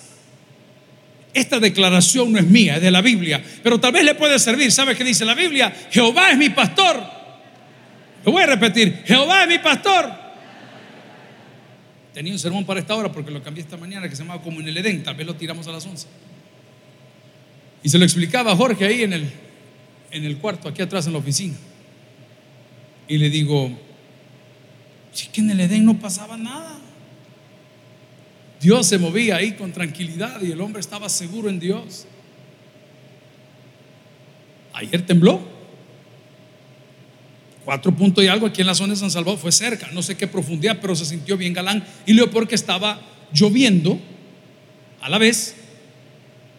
Esta 1.33 1.61
declaración 1.61 2.33
no 2.33 2.39
es 2.39 2.47
mía, 2.47 2.77
es 2.77 2.83
de 2.83 2.91
la 2.91 3.03
Biblia, 3.03 3.43
pero 3.63 3.79
tal 3.79 3.93
vez 3.93 4.05
le 4.05 4.15
puede 4.15 4.39
servir. 4.39 4.73
¿Sabe 4.73 4.97
qué 4.97 5.05
dice 5.05 5.25
la 5.25 5.35
Biblia? 5.35 5.73
Jehová 5.91 6.31
es 6.31 6.39
mi 6.39 6.49
pastor. 6.49 7.03
Lo 8.25 8.33
voy 8.33 8.43
a 8.43 8.47
repetir, 8.47 9.03
Jehová 9.05 9.43
es 9.43 9.49
mi 9.49 9.59
pastor. 9.59 10.11
Tenía 12.15 12.33
un 12.33 12.39
sermón 12.39 12.65
para 12.65 12.81
esta 12.81 12.95
hora 12.95 13.13
porque 13.13 13.31
lo 13.31 13.43
cambié 13.43 13.63
esta 13.63 13.77
mañana 13.77 14.09
que 14.09 14.17
se 14.17 14.23
llamaba 14.23 14.43
como 14.43 14.61
en 14.61 14.69
el 14.69 14.77
Edén, 14.79 15.03
tal 15.03 15.15
vez 15.15 15.27
lo 15.27 15.35
tiramos 15.37 15.67
a 15.69 15.73
las 15.73 15.85
11. 15.85 16.07
Y 17.83 17.89
se 17.91 17.99
lo 17.99 18.05
explicaba 18.05 18.57
Jorge 18.57 18.87
ahí 18.87 19.03
en 19.03 19.13
el, 19.13 19.31
en 20.17 20.25
el 20.25 20.39
cuarto, 20.39 20.69
aquí 20.69 20.83
atrás 20.83 21.07
en 21.07 21.13
la 21.13 21.19
oficina. 21.19 21.57
Y 23.09 23.19
le 23.19 23.31
digo, 23.31 23.71
si 25.13 25.29
que 25.29 25.41
en 25.41 25.51
el 25.51 25.61
Edén 25.61 25.85
no 25.85 25.99
pasaba 25.99 26.37
nada. 26.37 26.79
Dios 28.61 28.87
se 28.87 28.99
movía 28.99 29.37
ahí 29.37 29.53
con 29.53 29.73
tranquilidad 29.73 30.41
y 30.43 30.51
el 30.51 30.61
hombre 30.61 30.81
estaba 30.81 31.09
seguro 31.09 31.49
en 31.49 31.61
Dios. 31.61 32.07
Ayer 34.73 35.05
tembló. 35.07 35.41
Cuatro 37.65 37.95
puntos 37.95 38.23
y 38.23 38.29
algo 38.29 38.47
aquí 38.47 38.61
en 38.61 38.69
la 38.69 38.75
zona 38.75 38.93
de 38.93 39.01
San 39.01 39.11
Salvador 39.11 39.41
fue 39.41 39.51
cerca, 39.51 39.89
no 39.93 40.01
sé 40.01 40.17
qué 40.17 40.29
profundidad, 40.29 40.79
pero 40.81 40.95
se 40.95 41.05
sintió 41.05 41.37
bien 41.37 41.53
galán. 41.53 41.85
Y 42.07 42.13
lo 42.13 42.31
porque 42.31 42.55
estaba 42.55 43.01
lloviendo 43.33 43.99
a 45.01 45.09
la 45.09 45.19
vez 45.19 45.57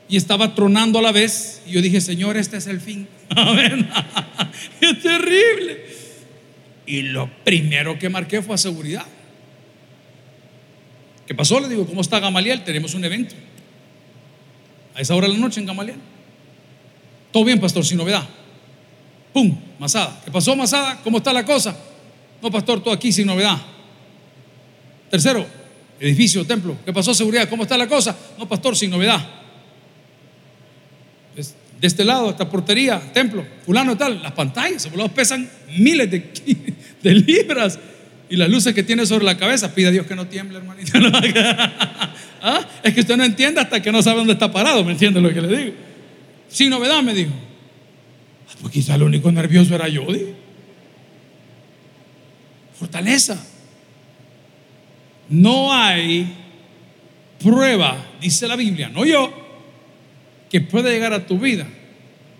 y 0.09 0.17
estaba 0.17 0.53
tronando 0.53 0.99
a 0.99 1.01
la 1.01 1.11
vez. 1.11 1.61
Y 1.65 1.71
yo 1.71 1.81
dije, 1.81 2.01
Señor, 2.01 2.37
este 2.37 2.57
es 2.57 2.67
el 2.67 2.81
fin. 2.81 3.07
Amén. 3.35 3.89
es 4.81 5.01
terrible. 5.01 5.85
Y 6.85 7.01
lo 7.01 7.29
primero 7.43 7.99
que 7.99 8.09
marqué 8.09 8.41
fue 8.41 8.57
seguridad. 8.57 9.05
¿Qué 11.25 11.35
pasó? 11.35 11.59
Le 11.59 11.67
digo, 11.67 11.85
¿cómo 11.85 12.01
está 12.01 12.19
Gamaliel? 12.19 12.63
Tenemos 12.63 12.93
un 12.93 13.03
evento. 13.03 13.35
A 14.95 15.01
esa 15.01 15.13
hora 15.13 15.27
de 15.27 15.33
la 15.33 15.39
noche 15.39 15.59
en 15.59 15.65
Gamaliel. 15.65 15.97
Todo 17.31 17.43
bien, 17.43 17.59
pastor, 17.59 17.85
sin 17.85 17.97
novedad. 17.97 18.23
¡Pum! 19.33 19.59
Masada. 19.77 20.21
¿Qué 20.23 20.31
pasó, 20.31 20.55
Masada? 20.55 21.01
¿Cómo 21.03 21.17
está 21.17 21.33
la 21.33 21.43
cosa? 21.45 21.77
No, 22.41 22.49
pastor, 22.49 22.81
todo 22.81 22.93
aquí 22.93 23.11
sin 23.11 23.27
novedad. 23.27 23.57
Tercero, 25.11 25.45
edificio, 25.99 26.45
templo. 26.45 26.77
¿Qué 26.85 26.93
pasó, 26.93 27.13
seguridad? 27.13 27.49
¿Cómo 27.49 27.63
está 27.63 27.77
la 27.77 27.87
cosa? 27.87 28.17
No, 28.37 28.47
pastor, 28.47 28.75
sin 28.75 28.89
novedad 28.89 29.37
de 31.79 31.87
este 31.87 32.03
lado, 32.03 32.29
esta 32.29 32.49
portería, 32.49 32.99
templo, 33.13 33.45
fulano 33.65 33.95
tal, 33.95 34.21
las 34.21 34.31
pantallas, 34.31 34.85
esos 34.85 35.11
pesan 35.11 35.47
miles 35.77 36.09
de, 37.03 37.13
libras. 37.13 37.79
Y 38.29 38.35
las 38.35 38.49
luces 38.49 38.73
que 38.73 38.83
tiene 38.83 39.05
sobre 39.05 39.23
la 39.23 39.37
cabeza, 39.37 39.73
pide 39.73 39.87
a 39.87 39.91
Dios 39.91 40.05
que 40.05 40.15
no 40.15 40.27
tiemble, 40.27 40.57
hermanito. 40.57 40.91
¿Ah? 42.41 42.67
Es 42.83 42.93
que 42.93 42.99
usted 42.99 43.15
no 43.15 43.23
entiende 43.23 43.61
hasta 43.61 43.81
que 43.81 43.91
no 43.91 44.01
sabe 44.01 44.17
dónde 44.17 44.33
está 44.33 44.51
parado, 44.51 44.83
¿me 44.83 44.91
entiende 44.91 45.21
lo 45.21 45.33
que 45.33 45.41
le 45.41 45.57
digo? 45.57 45.73
Sin 46.49 46.69
novedad, 46.69 47.01
me 47.03 47.13
dijo. 47.13 47.31
Ah, 48.49 48.53
pues 48.59 48.73
quizá 48.73 48.95
el 48.95 49.03
único 49.03 49.31
nervioso 49.31 49.73
era 49.75 49.87
yo, 49.87 50.05
Fortaleza. 52.77 53.41
No 55.29 55.73
hay 55.73 56.27
prueba, 57.41 57.97
dice 58.21 58.47
la 58.47 58.55
Biblia, 58.55 58.89
no 58.89 59.05
yo, 59.05 59.31
que 60.49 60.61
puede 60.61 60.91
llegar 60.91 61.13
a 61.13 61.25
tu 61.25 61.39
vida 61.39 61.67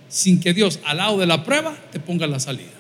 sin 0.10 0.40
que 0.40 0.54
Dios 0.54 0.80
al 0.86 0.98
lado 0.98 1.18
de 1.18 1.26
la 1.26 1.44
prueba 1.44 1.76
te 1.92 2.00
ponga 2.00 2.28
la 2.28 2.40
salida. 2.40 2.72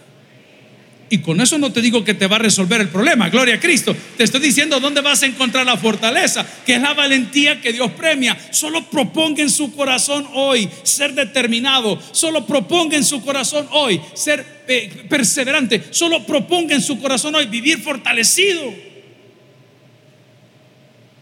Y 1.09 1.19
con 1.19 1.39
eso 1.39 1.57
no 1.57 1.71
te 1.71 1.81
digo 1.81 2.03
que 2.03 2.13
te 2.13 2.27
va 2.27 2.35
a 2.35 2.39
resolver 2.39 2.81
el 2.81 2.89
problema, 2.89 3.29
gloria 3.29 3.55
a 3.55 3.59
Cristo. 3.59 3.95
Te 4.17 4.25
estoy 4.25 4.41
diciendo 4.41 4.79
dónde 4.79 4.99
vas 4.99 5.23
a 5.23 5.25
encontrar 5.25 5.65
la 5.65 5.77
fortaleza, 5.77 6.45
que 6.65 6.75
es 6.75 6.81
la 6.81 6.93
valentía 6.93 7.61
que 7.61 7.71
Dios 7.71 7.91
premia. 7.91 8.37
Solo 8.51 8.89
proponga 8.89 9.41
en 9.41 9.49
su 9.49 9.73
corazón 9.73 10.27
hoy 10.33 10.69
ser 10.83 11.13
determinado. 11.13 11.97
Solo 12.11 12.45
proponga 12.45 12.97
en 12.97 13.05
su 13.05 13.21
corazón 13.21 13.67
hoy 13.71 14.01
ser 14.15 14.63
eh, 14.67 15.05
perseverante. 15.07 15.81
Solo 15.91 16.25
proponga 16.25 16.75
en 16.75 16.81
su 16.81 16.99
corazón 16.99 17.35
hoy 17.35 17.45
vivir 17.45 17.79
fortalecido. 17.79 18.73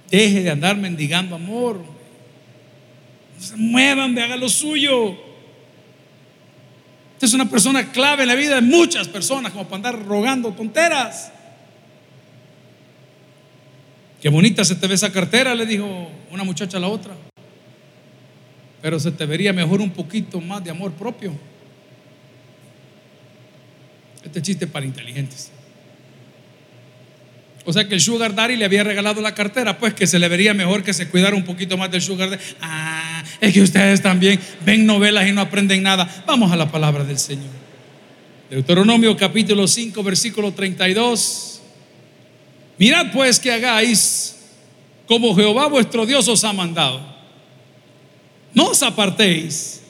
Deje 0.10 0.41
de 0.41 0.50
andar 0.50 0.78
mendigando 0.78 1.36
amor 1.36 1.94
se 3.39 3.56
muevan, 3.56 4.17
haga 4.17 4.38
lo 4.38 4.50
suyo. 4.50 5.12
Usted 7.13 7.28
es 7.28 7.34
una 7.34 7.50
persona 7.50 7.91
clave 7.91 8.24
en 8.24 8.28
la 8.28 8.36
vida 8.36 8.56
de 8.56 8.62
muchas 8.62 9.08
personas, 9.08 9.52
como 9.52 9.65
para 9.65 9.78
andar 9.78 10.06
rogando 10.06 10.52
tonteras. 10.52 11.32
Qué 14.21 14.30
bonita 14.30 14.65
se 14.65 14.76
te 14.76 14.88
ve 14.88 14.95
esa 14.95 15.12
cartera, 15.12 15.54
le 15.56 15.65
dijo 15.65 16.10
una 16.32 16.43
muchacha 16.43 16.78
a 16.78 16.80
la 16.80 16.88
otra. 16.88 17.15
Pero 18.82 19.00
se 19.00 19.12
te 19.12 19.26
vería 19.26 19.54
mejor 19.54 19.82
un 19.82 19.91
poquito 19.91 20.41
más 20.41 20.63
de 20.63 20.71
amor 20.71 20.91
propio. 20.93 21.34
Este 24.24 24.41
chiste 24.41 24.67
para 24.67 24.86
inteligentes. 24.86 25.52
O 27.65 27.73
sea 27.73 27.88
que 27.88 27.96
el 27.96 28.02
Sugar 28.02 28.36
Daddy 28.36 28.58
le 28.58 28.65
había 28.65 28.83
regalado 28.83 29.21
la 29.21 29.33
cartera, 29.33 29.77
pues 29.77 29.94
que 29.94 30.06
se 30.06 30.19
le 30.19 30.27
vería 30.27 30.54
mejor 30.54 30.83
que 30.83 30.94
se 30.94 31.08
cuidara 31.08 31.36
un 31.36 31.44
poquito 31.44 31.77
más 31.77 31.90
del 31.90 32.02
Sugar 32.02 32.29
Daddy. 32.29 32.44
Ah, 32.62 33.15
es 33.42 33.54
que 33.54 33.62
ustedes 33.62 34.02
también 34.02 34.40
ven 34.65 34.86
novelas 34.86 35.27
y 35.27 35.31
no 35.31 35.42
aprenden 35.42 35.83
nada. 35.83 36.23
Vamos 36.25 36.52
a 36.52 36.56
la 36.56 36.71
palabra 36.71 37.04
del 37.04 37.19
Señor. 37.19 37.54
Deuteronomio 38.50 39.17
capítulo 39.17 39.67
5, 39.67 40.04
versículo 40.04 40.54
32. 40.54 41.62
Mirad 42.77 43.12
pues 43.12 43.40
que 43.40 43.52
hagáis 43.52 44.36
como 45.08 45.36
Jehová 45.36 45.67
vuestro 45.67 46.06
Dios 46.06 46.27
os 46.27 46.44
ha 46.44 46.54
mandado. 46.54 47.15
No 48.54 48.69
os 48.69 48.81
apartéis, 48.83 49.81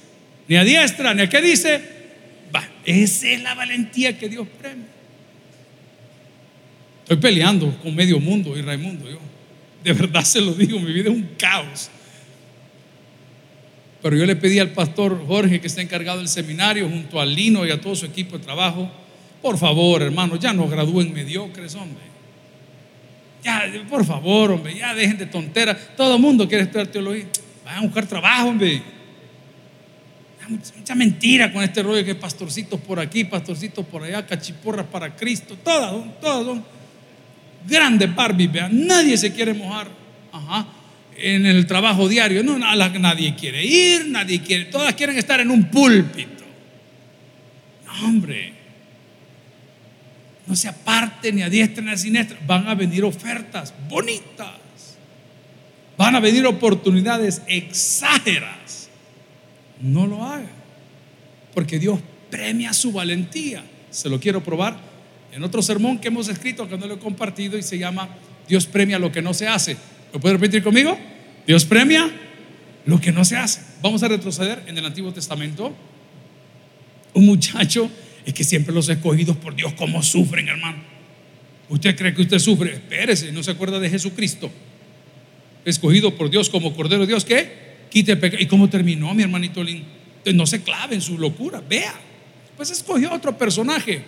ni 0.47 0.55
a 0.55 0.63
diestra, 0.63 1.13
ni 1.13 1.21
a 1.21 1.29
qué 1.29 1.41
dice. 1.41 1.81
Va, 2.55 2.67
esa 2.85 3.27
es 3.27 3.41
la 3.41 3.53
valentía 3.53 4.17
que 4.17 4.29
Dios 4.29 4.47
premia. 4.59 4.87
Estoy 7.03 7.17
peleando 7.17 7.77
con 7.83 7.93
medio 7.93 8.19
mundo 8.19 8.57
y 8.57 8.61
Raimundo. 8.61 9.07
Yo, 9.09 9.19
de 9.83 9.93
verdad 9.93 10.23
se 10.23 10.41
lo 10.41 10.53
digo, 10.53 10.79
mi 10.79 10.91
vida 10.91 11.11
es 11.11 11.15
un 11.15 11.29
caos. 11.37 11.91
Pero 14.05 14.17
yo 14.17 14.27
le 14.27 14.35
pedí 14.35 14.59
al 14.59 14.69
pastor 14.69 15.25
Jorge, 15.25 15.59
que 15.59 15.65
está 15.65 15.81
encargado 15.81 16.19
del 16.19 16.27
seminario, 16.27 16.87
junto 16.87 17.19
a 17.19 17.25
Lino 17.25 17.65
y 17.65 17.71
a 17.71 17.81
todo 17.81 17.95
su 17.95 18.05
equipo 18.05 18.37
de 18.37 18.43
trabajo, 18.43 18.87
por 19.41 19.57
favor, 19.57 20.03
hermano, 20.03 20.35
ya 20.35 20.53
no 20.53 20.67
gradúen 20.67 21.11
mediocres, 21.11 21.73
hombre. 21.73 22.03
Ya, 23.43 23.63
por 23.89 24.05
favor, 24.05 24.51
hombre, 24.51 24.75
ya 24.75 24.93
dejen 24.93 25.17
de 25.17 25.25
tontera. 25.25 25.75
Todo 25.97 26.17
el 26.17 26.21
mundo 26.21 26.47
quiere 26.47 26.65
estudiar 26.65 26.85
teología. 26.85 27.25
Vayan 27.65 27.79
a 27.79 27.81
buscar 27.81 28.05
trabajo, 28.05 28.49
hombre. 28.49 28.79
Mucha, 30.49 30.93
mentira 30.93 31.51
con 31.51 31.63
este 31.63 31.81
rollo 31.81 32.05
que 32.05 32.13
pastorcitos 32.13 32.79
por 32.81 32.99
aquí, 32.99 33.23
pastorcitos 33.23 33.83
por 33.87 34.03
allá, 34.03 34.23
cachiporras 34.23 34.85
para 34.85 35.15
Cristo. 35.15 35.57
Todas, 35.63 36.21
todas 36.21 36.45
son 36.45 36.63
grandes 37.67 38.13
Barbies, 38.13 38.51
vean. 38.51 38.85
Nadie 38.85 39.17
se 39.17 39.33
quiere 39.33 39.55
mojar. 39.55 39.87
Ajá. 40.31 40.67
En 41.17 41.45
el 41.45 41.65
trabajo 41.65 42.07
diario. 42.07 42.43
No, 42.43 42.57
nadie 42.57 43.35
quiere 43.35 43.63
ir, 43.63 44.07
nadie 44.07 44.41
quiere. 44.41 44.65
Todas 44.65 44.93
quieren 44.95 45.17
estar 45.17 45.39
en 45.39 45.49
un 45.49 45.65
púlpito. 45.65 46.43
No, 47.85 48.07
hombre. 48.07 48.53
No 50.47 50.55
se 50.55 50.67
aparte 50.67 51.31
ni 51.31 51.41
a 51.41 51.49
diestra 51.49 51.83
ni 51.83 51.91
a 51.91 51.97
siniestra. 51.97 52.37
Van 52.45 52.67
a 52.67 52.75
venir 52.75 53.03
ofertas 53.03 53.73
bonitas. 53.89 54.97
Van 55.97 56.15
a 56.15 56.19
venir 56.19 56.45
oportunidades 56.45 57.41
exágeras. 57.47 58.89
No 59.81 60.05
lo 60.05 60.23
haga. 60.23 60.49
Porque 61.53 61.79
Dios 61.79 61.99
premia 62.29 62.73
su 62.73 62.91
valentía. 62.91 63.63
Se 63.89 64.09
lo 64.09 64.19
quiero 64.19 64.43
probar 64.43 64.77
en 65.31 65.43
otro 65.43 65.61
sermón 65.61 65.99
que 65.99 66.09
hemos 66.09 66.27
escrito, 66.27 66.67
que 66.67 66.77
no 66.77 66.87
lo 66.87 66.95
he 66.95 66.99
compartido, 66.99 67.57
y 67.57 67.63
se 67.63 67.77
llama 67.77 68.09
Dios 68.47 68.65
premia 68.65 68.99
lo 68.99 69.11
que 69.11 69.21
no 69.21 69.33
se 69.33 69.47
hace. 69.47 69.77
¿Lo 70.15 70.21
puede 70.21 70.35
repetir 70.35 70.63
conmigo? 70.63 70.97
Dios 71.45 71.65
premia 71.65 72.09
lo 72.85 73.01
que 73.01 73.11
no 73.11 73.25
se 73.25 73.35
hace. 73.35 73.59
Vamos 73.81 74.01
a 74.01 74.07
retroceder 74.07 74.63
en 74.65 74.77
el 74.77 74.85
Antiguo 74.85 75.11
Testamento. 75.11 75.75
Un 77.13 77.25
muchacho 77.25 77.91
es 78.25 78.33
que 78.33 78.45
siempre 78.45 78.73
los 78.73 78.87
escogidos 78.87 79.35
por 79.35 79.53
Dios, 79.53 79.73
¿cómo 79.73 80.01
sufren, 80.01 80.47
hermano? 80.47 80.77
¿Usted 81.67 81.97
cree 81.97 82.13
que 82.13 82.21
usted 82.21 82.39
sufre? 82.39 82.75
Espérese, 82.75 83.33
no 83.33 83.43
se 83.43 83.51
acuerda 83.51 83.77
de 83.77 83.89
Jesucristo. 83.89 84.49
Escogido 85.65 86.15
por 86.15 86.29
Dios 86.29 86.49
como 86.49 86.73
Cordero 86.73 87.01
de 87.01 87.07
Dios, 87.07 87.25
¿qué? 87.25 87.49
Quite 87.89 88.15
pecado. 88.15 88.41
¿Y 88.41 88.45
cómo 88.45 88.69
terminó, 88.69 89.13
mi 89.13 89.23
hermanito 89.23 89.61
Lin? 89.61 89.83
No 90.33 90.45
se 90.45 90.63
clave 90.63 90.95
en 90.95 91.01
su 91.01 91.17
locura, 91.17 91.61
vea. 91.67 91.93
Pues 92.55 92.71
escogió 92.71 93.11
otro 93.11 93.37
personaje. 93.37 94.01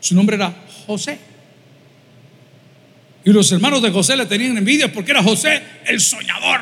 Su 0.00 0.16
nombre 0.16 0.34
era 0.34 0.52
José. 0.88 1.30
Y 3.24 3.30
los 3.32 3.50
hermanos 3.52 3.82
de 3.82 3.90
José 3.90 4.16
le 4.16 4.26
tenían 4.26 4.56
envidia 4.56 4.92
porque 4.92 5.12
era 5.12 5.22
José 5.22 5.62
el 5.86 6.00
soñador. 6.00 6.60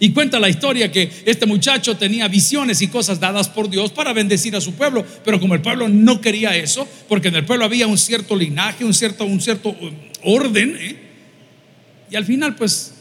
Y 0.00 0.12
cuenta 0.12 0.38
la 0.38 0.48
historia 0.48 0.92
que 0.92 1.10
este 1.26 1.44
muchacho 1.44 1.96
tenía 1.96 2.28
visiones 2.28 2.80
y 2.82 2.88
cosas 2.88 3.18
dadas 3.18 3.48
por 3.48 3.68
Dios 3.68 3.90
para 3.90 4.12
bendecir 4.12 4.54
a 4.54 4.60
su 4.60 4.74
pueblo, 4.74 5.04
pero 5.24 5.40
como 5.40 5.54
el 5.54 5.60
pueblo 5.60 5.88
no 5.88 6.20
quería 6.20 6.56
eso, 6.56 6.86
porque 7.08 7.28
en 7.28 7.36
el 7.36 7.44
pueblo 7.44 7.64
había 7.64 7.88
un 7.88 7.98
cierto 7.98 8.36
linaje, 8.36 8.84
un 8.84 8.94
cierto, 8.94 9.24
un 9.24 9.40
cierto 9.40 9.70
um, 9.70 9.90
orden, 10.22 10.76
¿eh? 10.80 10.96
y 12.10 12.16
al 12.16 12.24
final 12.24 12.54
pues 12.54 12.94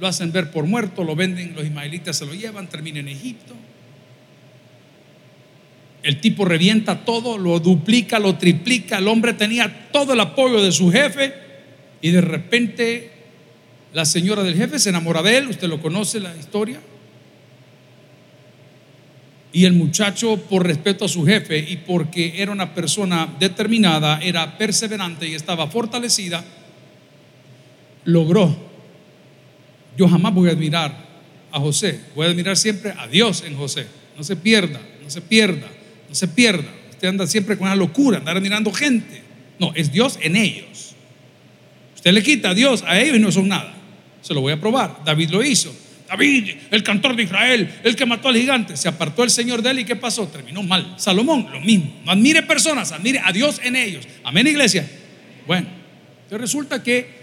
lo 0.00 0.08
hacen 0.08 0.32
ver 0.32 0.50
por 0.50 0.66
muerto, 0.66 1.04
lo 1.04 1.14
venden, 1.14 1.54
los 1.54 1.64
ismaelitas 1.64 2.18
se 2.18 2.26
lo 2.26 2.34
llevan, 2.34 2.66
termina 2.66 2.98
en 2.98 3.08
Egipto. 3.08 3.54
El 6.02 6.20
tipo 6.20 6.44
revienta 6.44 7.04
todo, 7.04 7.38
lo 7.38 7.60
duplica, 7.60 8.18
lo 8.18 8.36
triplica, 8.36 8.98
el 8.98 9.06
hombre 9.06 9.34
tenía 9.34 9.90
todo 9.92 10.14
el 10.14 10.20
apoyo 10.20 10.60
de 10.60 10.72
su 10.72 10.90
jefe 10.90 11.32
y 12.00 12.10
de 12.10 12.20
repente 12.20 13.10
la 13.92 14.04
señora 14.04 14.42
del 14.42 14.56
jefe 14.56 14.78
se 14.78 14.88
enamora 14.88 15.22
de 15.22 15.36
él, 15.36 15.48
usted 15.48 15.68
lo 15.68 15.80
conoce 15.80 16.18
la 16.18 16.36
historia. 16.36 16.80
Y 19.52 19.66
el 19.66 19.74
muchacho, 19.74 20.38
por 20.38 20.66
respeto 20.66 21.04
a 21.04 21.08
su 21.08 21.26
jefe 21.26 21.58
y 21.58 21.76
porque 21.76 22.42
era 22.42 22.50
una 22.50 22.74
persona 22.74 23.28
determinada, 23.38 24.18
era 24.20 24.56
perseverante 24.56 25.28
y 25.28 25.34
estaba 25.34 25.68
fortalecida, 25.68 26.42
logró. 28.04 28.56
Yo 29.96 30.08
jamás 30.08 30.34
voy 30.34 30.48
a 30.48 30.52
admirar 30.52 30.96
a 31.52 31.60
José, 31.60 32.00
voy 32.16 32.26
a 32.26 32.30
admirar 32.30 32.56
siempre 32.56 32.94
a 32.96 33.06
Dios 33.06 33.44
en 33.46 33.54
José. 33.54 33.86
No 34.16 34.24
se 34.24 34.36
pierda, 34.36 34.80
no 35.02 35.10
se 35.10 35.20
pierda, 35.20 35.68
no 36.12 36.16
se 36.16 36.28
pierda. 36.28 36.68
Usted 36.90 37.08
anda 37.08 37.26
siempre 37.26 37.56
con 37.56 37.66
una 37.66 37.74
locura, 37.74 38.18
andar 38.18 38.36
admirando 38.36 38.70
gente. 38.70 39.22
No, 39.58 39.72
es 39.74 39.90
Dios 39.90 40.18
en 40.20 40.36
ellos. 40.36 40.94
Usted 41.94 42.12
le 42.12 42.22
quita 42.22 42.50
a 42.50 42.54
Dios 42.54 42.84
a 42.86 43.00
ellos 43.00 43.16
y 43.16 43.18
no 43.18 43.32
son 43.32 43.48
nada. 43.48 43.72
Se 44.20 44.34
lo 44.34 44.42
voy 44.42 44.52
a 44.52 44.60
probar. 44.60 44.98
David 45.06 45.30
lo 45.30 45.42
hizo. 45.42 45.74
David, 46.06 46.50
el 46.70 46.82
cantor 46.82 47.16
de 47.16 47.22
Israel, 47.22 47.80
el 47.82 47.96
que 47.96 48.04
mató 48.04 48.28
al 48.28 48.36
gigante, 48.36 48.76
se 48.76 48.88
apartó 48.88 49.24
el 49.24 49.30
Señor 49.30 49.62
de 49.62 49.70
él 49.70 49.78
y 49.78 49.84
¿qué 49.86 49.96
pasó? 49.96 50.28
Terminó 50.28 50.62
mal. 50.62 50.96
Salomón, 50.98 51.48
lo 51.50 51.60
mismo. 51.60 51.90
No 52.04 52.12
admire 52.12 52.42
personas, 52.42 52.92
admire 52.92 53.22
a 53.24 53.32
Dios 53.32 53.58
en 53.64 53.74
ellos. 53.74 54.06
Amén, 54.22 54.46
iglesia. 54.46 54.86
Bueno, 55.46 55.66
entonces 56.24 56.40
resulta 56.42 56.82
que 56.82 57.22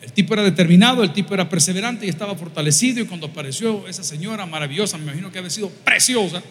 el 0.00 0.10
tipo 0.12 0.32
era 0.32 0.42
determinado, 0.42 1.02
el 1.02 1.12
tipo 1.12 1.34
era 1.34 1.50
perseverante 1.50 2.06
y 2.06 2.08
estaba 2.08 2.34
fortalecido. 2.34 3.02
Y 3.02 3.04
cuando 3.04 3.26
apareció 3.26 3.86
esa 3.86 4.02
señora 4.02 4.46
maravillosa, 4.46 4.96
me 4.96 5.04
imagino 5.04 5.30
que 5.30 5.38
había 5.38 5.50
sido 5.50 5.68
preciosa, 5.68 6.42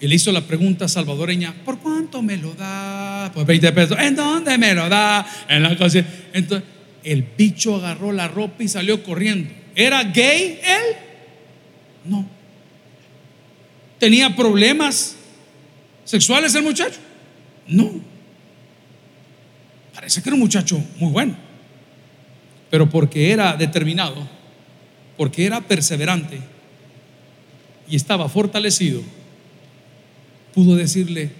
y 0.00 0.06
le 0.06 0.14
hizo 0.14 0.32
la 0.32 0.42
pregunta 0.42 0.88
salvadoreña: 0.88 1.54
¿Por 1.64 1.78
cuánto 1.78 2.22
me 2.22 2.36
lo 2.36 2.54
da? 2.54 3.30
Pues 3.34 3.46
20 3.46 3.72
pesos. 3.72 3.98
¿En 3.98 4.14
dónde 4.14 4.58
me 4.58 4.74
lo 4.74 4.88
da? 4.88 5.26
En 5.48 5.62
la 5.62 5.76
cosa. 5.76 6.04
Entonces 6.32 6.68
el 7.02 7.22
bicho 7.22 7.76
agarró 7.76 8.12
la 8.12 8.28
ropa 8.28 8.62
y 8.62 8.68
salió 8.68 9.02
corriendo. 9.02 9.48
¿Era 9.74 10.02
gay 10.04 10.60
él? 10.62 10.96
No. 12.04 12.26
¿Tenía 13.98 14.34
problemas 14.34 15.16
sexuales 16.04 16.54
el 16.54 16.62
muchacho? 16.62 16.98
No. 17.66 17.92
Parece 19.94 20.22
que 20.22 20.28
era 20.28 20.34
un 20.34 20.40
muchacho 20.40 20.82
muy 20.98 21.12
bueno. 21.12 21.36
Pero 22.70 22.90
porque 22.90 23.30
era 23.30 23.56
determinado, 23.56 24.28
porque 25.16 25.46
era 25.46 25.60
perseverante 25.60 26.40
y 27.88 27.96
estaba 27.96 28.28
fortalecido, 28.28 29.02
pudo 30.56 30.74
decirle, 30.74 31.30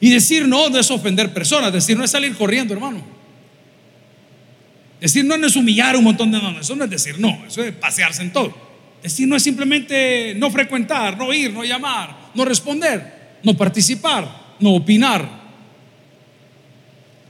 Y 0.00 0.10
decir 0.10 0.48
no 0.48 0.68
no 0.68 0.78
es 0.80 0.90
ofender 0.90 1.32
personas, 1.32 1.72
decir 1.72 1.96
no 1.96 2.02
es 2.02 2.10
salir 2.10 2.34
corriendo, 2.34 2.74
hermano. 2.74 3.00
Decir 5.00 5.24
no 5.24 5.36
no 5.36 5.46
es 5.46 5.54
humillar 5.54 5.96
un 5.96 6.02
montón 6.02 6.32
de 6.32 6.42
no, 6.42 6.58
eso 6.58 6.74
no 6.74 6.84
es 6.84 6.90
decir 6.90 7.20
no, 7.20 7.44
eso 7.46 7.62
es 7.62 7.72
pasearse 7.72 8.22
en 8.22 8.32
todo. 8.32 8.52
Decir 9.00 9.28
no 9.28 9.36
es 9.36 9.44
simplemente 9.44 10.34
no 10.36 10.50
frecuentar, 10.50 11.16
no 11.16 11.32
ir, 11.32 11.52
no 11.52 11.64
llamar, 11.64 12.30
no 12.34 12.44
responder, 12.44 13.38
no 13.44 13.56
participar, 13.56 14.56
no 14.58 14.74
opinar. 14.74 15.28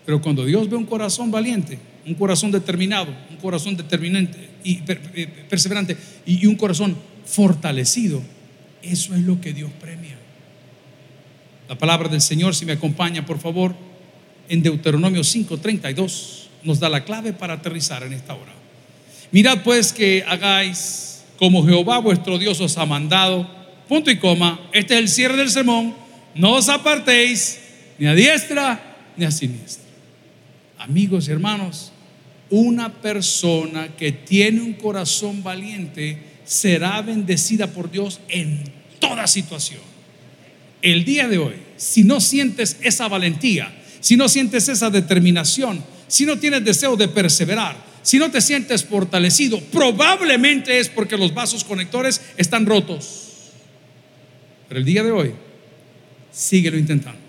Pero 0.06 0.22
cuando 0.22 0.42
Dios 0.46 0.68
ve 0.68 0.76
un 0.76 0.86
corazón 0.86 1.30
valiente, 1.30 1.78
un 2.06 2.14
corazón 2.14 2.50
determinado, 2.50 3.14
un 3.30 3.36
corazón 3.36 3.76
determinante 3.76 4.48
y 4.64 4.80
eh, 4.88 5.46
perseverante 5.48 5.94
y 6.24 6.46
un 6.46 6.56
corazón 6.56 6.96
fortalecido, 7.24 8.22
eso 8.82 9.14
es 9.14 9.20
lo 9.20 9.40
que 9.40 9.52
Dios 9.52 9.70
premia. 9.80 10.16
La 11.68 11.78
palabra 11.78 12.08
del 12.08 12.20
Señor, 12.20 12.54
si 12.54 12.66
me 12.66 12.72
acompaña, 12.72 13.24
por 13.24 13.38
favor, 13.38 13.74
en 14.48 14.62
Deuteronomio 14.62 15.22
5:32 15.22 16.48
nos 16.64 16.80
da 16.80 16.88
la 16.88 17.04
clave 17.04 17.32
para 17.32 17.54
aterrizar 17.54 18.02
en 18.02 18.12
esta 18.12 18.34
hora. 18.34 18.52
Mirad 19.30 19.62
pues 19.62 19.92
que 19.92 20.24
hagáis 20.26 21.24
como 21.38 21.64
Jehová 21.64 21.98
vuestro 21.98 22.38
Dios 22.38 22.60
os 22.60 22.76
ha 22.76 22.86
mandado. 22.86 23.48
Punto 23.88 24.10
y 24.10 24.18
coma. 24.18 24.60
Este 24.72 24.94
es 24.94 25.00
el 25.00 25.08
cierre 25.08 25.36
del 25.36 25.50
sermón. 25.50 25.94
No 26.34 26.52
os 26.52 26.68
apartéis 26.68 27.60
ni 27.98 28.06
a 28.06 28.14
diestra 28.14 28.80
ni 29.16 29.24
a 29.24 29.30
siniestra. 29.30 29.82
Amigos 30.78 31.28
y 31.28 31.30
hermanos, 31.30 31.92
una 32.50 32.92
persona 32.92 33.88
que 33.96 34.12
tiene 34.12 34.60
un 34.60 34.74
corazón 34.74 35.42
valiente 35.42 36.18
será 36.44 37.00
bendecida 37.02 37.68
por 37.68 37.90
Dios 37.90 38.20
en 38.28 38.62
toda 38.98 39.26
situación 39.26 39.92
el 40.82 41.04
día 41.04 41.28
de 41.28 41.38
hoy, 41.38 41.54
si 41.76 42.02
no 42.02 42.20
sientes 42.20 42.76
esa 42.82 43.08
valentía, 43.08 43.72
si 44.00 44.16
no 44.16 44.28
sientes 44.28 44.68
esa 44.68 44.90
determinación, 44.90 45.82
si 46.08 46.26
no 46.26 46.38
tienes 46.38 46.64
deseo 46.64 46.96
de 46.96 47.08
perseverar, 47.08 47.76
si 48.02 48.18
no 48.18 48.30
te 48.30 48.40
sientes 48.40 48.84
fortalecido, 48.84 49.60
probablemente 49.60 50.80
es 50.80 50.88
porque 50.88 51.16
los 51.16 51.32
vasos 51.32 51.62
conectores 51.62 52.20
están 52.36 52.66
rotos. 52.66 53.52
Pero 54.68 54.80
el 54.80 54.84
día 54.84 55.04
de 55.04 55.12
hoy, 55.12 55.34
síguelo 56.32 56.76
intentando. 56.76 57.20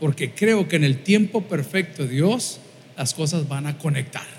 Porque 0.00 0.32
creo 0.32 0.68
que 0.68 0.76
en 0.76 0.84
el 0.84 1.02
tiempo 1.04 1.42
perfecto 1.42 2.02
de 2.02 2.08
Dios, 2.08 2.58
las 2.96 3.14
cosas 3.14 3.46
van 3.46 3.66
a 3.66 3.78
conectar. 3.78 4.35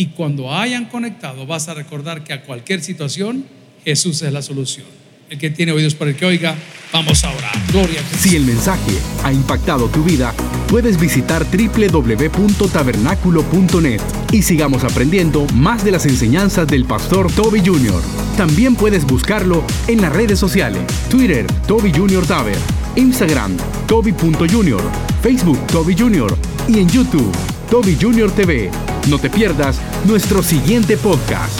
Y 0.00 0.06
cuando 0.06 0.50
hayan 0.50 0.86
conectado, 0.86 1.46
vas 1.46 1.68
a 1.68 1.74
recordar 1.74 2.24
que 2.24 2.32
a 2.32 2.40
cualquier 2.40 2.80
situación, 2.80 3.44
Jesús 3.84 4.22
es 4.22 4.32
la 4.32 4.40
solución. 4.40 4.86
El 5.28 5.36
que 5.36 5.50
tiene 5.50 5.72
oídos 5.72 5.94
para 5.94 6.12
el 6.12 6.16
que 6.16 6.24
oiga, 6.24 6.56
vamos 6.90 7.22
a 7.22 7.30
orar. 7.30 7.52
Gloria 7.70 8.00
a 8.00 8.04
Jesús. 8.04 8.22
Si 8.22 8.34
el 8.34 8.46
mensaje 8.46 8.92
ha 9.22 9.30
impactado 9.30 9.88
tu 9.88 10.02
vida, 10.02 10.32
puedes 10.68 10.98
visitar 10.98 11.44
www.tabernaculo.net 11.44 14.00
y 14.32 14.40
sigamos 14.40 14.84
aprendiendo 14.84 15.44
más 15.52 15.84
de 15.84 15.90
las 15.90 16.06
enseñanzas 16.06 16.66
del 16.66 16.86
pastor 16.86 17.30
Toby 17.30 17.60
Jr. 17.60 18.00
También 18.38 18.76
puedes 18.76 19.04
buscarlo 19.04 19.62
en 19.86 20.00
las 20.00 20.14
redes 20.14 20.38
sociales, 20.38 20.80
Twitter, 21.10 21.46
Toby 21.68 21.92
Jr. 21.92 22.26
Taber, 22.26 22.56
Instagram, 22.96 23.54
Toby.Jr., 23.86 24.80
Facebook, 25.20 25.58
Toby 25.66 25.94
Jr. 25.94 26.34
y 26.68 26.78
en 26.78 26.88
YouTube, 26.88 27.30
Toby 27.70 27.98
Jr. 28.00 28.30
TV. 28.30 28.70
No 29.08 29.18
te 29.18 29.30
pierdas 29.30 29.80
nuestro 30.04 30.42
siguiente 30.42 30.96
podcast. 30.96 31.58